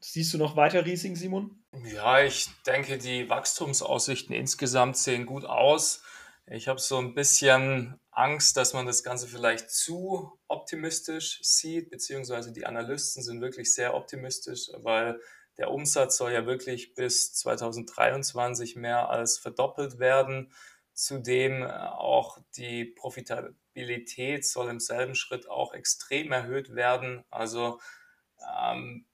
Siehst 0.00 0.34
du 0.34 0.38
noch 0.38 0.56
weiter 0.56 0.84
Risiken, 0.84 1.16
Simon? 1.16 1.64
Ja, 1.84 2.22
ich 2.22 2.48
denke, 2.66 2.98
die 2.98 3.28
Wachstumsaussichten 3.28 4.34
insgesamt 4.34 4.96
sehen 4.96 5.26
gut 5.26 5.44
aus. 5.44 6.02
Ich 6.46 6.68
habe 6.68 6.78
so 6.78 6.98
ein 6.98 7.14
bisschen 7.14 7.98
Angst, 8.12 8.56
dass 8.56 8.72
man 8.72 8.86
das 8.86 9.02
Ganze 9.02 9.26
vielleicht 9.26 9.70
zu 9.70 10.38
optimistisch 10.46 11.40
sieht, 11.42 11.90
beziehungsweise 11.90 12.52
die 12.52 12.66
Analysten 12.66 13.22
sind 13.22 13.40
wirklich 13.40 13.74
sehr 13.74 13.94
optimistisch, 13.94 14.70
weil 14.76 15.20
der 15.58 15.70
Umsatz 15.70 16.18
soll 16.18 16.32
ja 16.32 16.46
wirklich 16.46 16.94
bis 16.94 17.32
2023 17.34 18.76
mehr 18.76 19.08
als 19.08 19.38
verdoppelt 19.38 19.98
werden. 19.98 20.52
Zudem 20.92 21.62
äh, 21.62 21.66
auch 21.66 22.38
die 22.56 22.84
Profitabilität 22.84 24.44
soll 24.44 24.68
im 24.68 24.80
selben 24.80 25.14
Schritt 25.14 25.48
auch 25.48 25.72
extrem 25.72 26.32
erhöht 26.32 26.74
werden. 26.74 27.24
Also 27.30 27.80
ähm, 28.60 29.06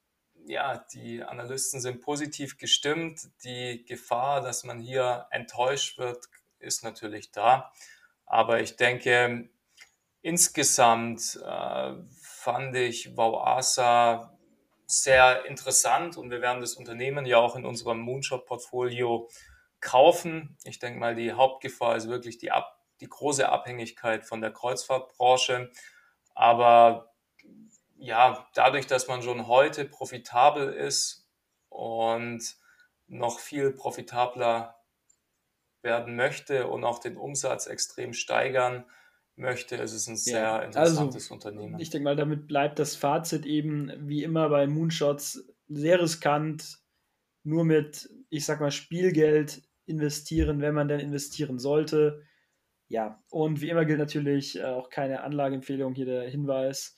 ja, 0.47 0.85
die 0.93 1.23
Analysten 1.23 1.81
sind 1.81 2.01
positiv 2.01 2.59
gestimmt. 2.59 3.29
Die 3.45 3.85
Gefahr, 3.85 4.41
dass 4.41 4.65
man 4.65 4.81
hier 4.81 5.27
enttäuscht 5.31 5.99
wird, 5.99 6.29
ist 6.59 6.83
natürlich 6.83 7.31
da. 7.31 7.73
Aber 8.27 8.61
ich 8.61 8.77
denke, 8.77 9.49
insgesamt 10.21 11.39
äh, 11.45 11.95
fand 12.21 12.77
ich 12.77 13.17
Wauasa 13.17 14.32
sehr 14.93 15.47
interessant 15.47 16.19
und 16.19 16.31
wir 16.31 16.43
werden 16.43 16.61
das 16.61 16.75
Unternehmen 16.75 17.25
ja 17.25 17.39
auch 17.39 17.57
in 17.57 17.65
unserem 17.65 18.01
Moonshot-Portfolio 18.01 19.31
kaufen. 19.81 20.59
Ich 20.65 20.79
denke 20.79 21.01
mal, 21.01 21.15
die 21.15 21.33
Hauptgefahr 21.33 21.97
ist 21.97 22.09
wirklich 22.09 22.39
die, 22.39 22.51
Ab 22.51 22.79
die 23.01 23.09
große 23.09 23.49
Abhängigkeit 23.49 24.25
von 24.25 24.41
der 24.41 24.53
Kreuzfahrtbranche. 24.53 25.71
Aber 26.35 27.15
ja, 27.97 28.47
dadurch, 28.55 28.87
dass 28.87 29.09
man 29.09 29.23
schon 29.23 29.47
heute 29.47 29.87
profitabel 29.87 30.73
ist 30.73 31.27
und 31.69 32.57
noch 33.07 33.41
viel 33.41 33.73
profitabler 33.73 34.77
werden 35.81 36.17
möchte 36.17 36.69
und 36.69 36.85
auch 36.85 36.99
den 36.99 37.17
Umsatz 37.17 37.67
extrem 37.67 38.13
steigern 38.13 38.85
möchte, 39.37 39.77
ist 39.77 39.93
es 39.93 40.07
ein 40.07 40.17
sehr 40.17 40.41
ja, 40.41 40.57
also 40.59 40.67
interessantes 40.67 41.31
also, 41.31 41.35
Unternehmen. 41.35 41.81
Ich 41.81 41.91
denke 41.91 42.05
mal, 42.05 42.17
damit 42.17 42.47
bleibt 42.47 42.79
das 42.79 42.97
Fazit 42.97 43.47
eben 43.47 43.91
wie 43.99 44.23
immer 44.23 44.49
bei 44.49 44.67
Moonshots 44.67 45.45
sehr 45.69 46.01
riskant, 46.01 46.79
nur 47.45 47.65
mit, 47.65 48.11
ich 48.29 48.45
sag 48.45 48.61
mal, 48.61 48.71
Spielgeld 48.71 49.63
investieren, 49.87 50.61
wenn 50.61 50.75
man 50.75 50.89
denn 50.89 51.01
investieren 51.01 51.59
sollte. 51.59 52.23
Ja, 52.89 53.23
und 53.31 53.61
wie 53.61 53.71
immer 53.71 53.85
gilt 53.85 53.99
natürlich 53.99 54.59
äh, 54.59 54.65
auch 54.65 54.91
keine 54.91 55.23
Anlageempfehlung, 55.23 55.95
hier 55.95 56.07
der 56.07 56.29
Hinweis. 56.29 56.97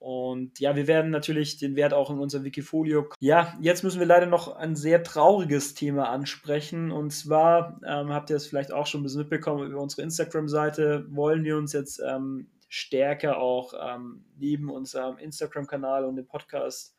Und 0.00 0.58
ja, 0.60 0.76
wir 0.76 0.86
werden 0.86 1.10
natürlich 1.10 1.58
den 1.58 1.76
Wert 1.76 1.92
auch 1.92 2.10
in 2.10 2.18
unserem 2.18 2.44
Wikifolio. 2.44 3.10
Ja, 3.20 3.54
jetzt 3.60 3.84
müssen 3.84 4.00
wir 4.00 4.06
leider 4.06 4.24
noch 4.24 4.56
ein 4.56 4.74
sehr 4.74 5.02
trauriges 5.02 5.74
Thema 5.74 6.08
ansprechen. 6.08 6.90
Und 6.90 7.10
zwar 7.10 7.78
ähm, 7.86 8.08
habt 8.08 8.30
ihr 8.30 8.36
es 8.36 8.46
vielleicht 8.46 8.72
auch 8.72 8.86
schon 8.86 9.02
ein 9.02 9.04
bisschen 9.04 9.20
mitbekommen 9.20 9.70
über 9.70 9.78
unsere 9.78 10.00
Instagram-Seite, 10.00 11.06
wollen 11.10 11.44
wir 11.44 11.58
uns 11.58 11.74
jetzt 11.74 12.00
ähm, 12.00 12.48
stärker 12.68 13.38
auch 13.38 13.74
ähm, 13.78 14.24
neben 14.38 14.70
unserem 14.70 15.18
Instagram-Kanal 15.18 16.06
und 16.06 16.16
dem 16.16 16.26
Podcast 16.26 16.96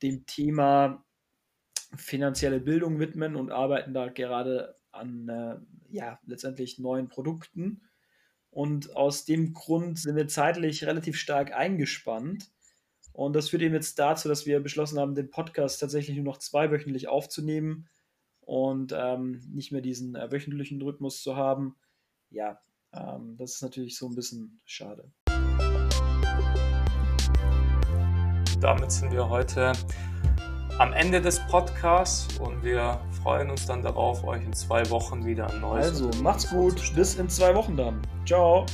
dem 0.00 0.24
Thema 0.24 1.04
finanzielle 1.96 2.60
Bildung 2.60 3.00
widmen 3.00 3.34
und 3.34 3.50
arbeiten 3.50 3.94
da 3.94 4.08
gerade 4.08 4.76
an 4.92 5.28
äh, 5.28 5.56
ja, 5.90 6.20
letztendlich 6.24 6.78
neuen 6.78 7.08
Produkten. 7.08 7.82
Und 8.52 8.94
aus 8.94 9.24
dem 9.24 9.54
Grund 9.54 9.98
sind 9.98 10.14
wir 10.14 10.28
zeitlich 10.28 10.84
relativ 10.84 11.16
stark 11.16 11.54
eingespannt. 11.54 12.50
Und 13.14 13.34
das 13.34 13.48
führt 13.48 13.62
eben 13.62 13.74
jetzt 13.74 13.98
dazu, 13.98 14.28
dass 14.28 14.44
wir 14.44 14.60
beschlossen 14.60 14.98
haben, 14.98 15.14
den 15.14 15.30
Podcast 15.30 15.80
tatsächlich 15.80 16.16
nur 16.16 16.26
noch 16.26 16.36
zweiwöchentlich 16.36 17.08
aufzunehmen 17.08 17.88
und 18.40 18.92
ähm, 18.94 19.40
nicht 19.50 19.72
mehr 19.72 19.80
diesen 19.80 20.16
äh, 20.16 20.30
wöchentlichen 20.30 20.82
Rhythmus 20.82 21.22
zu 21.22 21.34
haben. 21.34 21.76
Ja, 22.28 22.60
ähm, 22.92 23.36
das 23.38 23.54
ist 23.54 23.62
natürlich 23.62 23.96
so 23.96 24.06
ein 24.06 24.14
bisschen 24.14 24.60
schade. 24.66 25.10
Damit 28.60 28.92
sind 28.92 29.12
wir 29.12 29.30
heute 29.30 29.72
am 30.82 30.92
Ende 30.92 31.20
des 31.20 31.38
Podcasts 31.46 32.26
und 32.40 32.64
wir 32.64 32.98
freuen 33.22 33.50
uns 33.50 33.66
dann 33.66 33.82
darauf, 33.82 34.24
euch 34.24 34.42
in 34.42 34.52
zwei 34.52 34.90
Wochen 34.90 35.24
wieder 35.24 35.48
ein 35.48 35.60
neues. 35.60 35.86
Also 35.86 36.10
macht's 36.24 36.50
gut, 36.50 36.92
bis 36.96 37.14
in 37.14 37.28
zwei 37.28 37.54
Wochen 37.54 37.76
dann. 37.76 38.02
Ciao. 38.26 38.66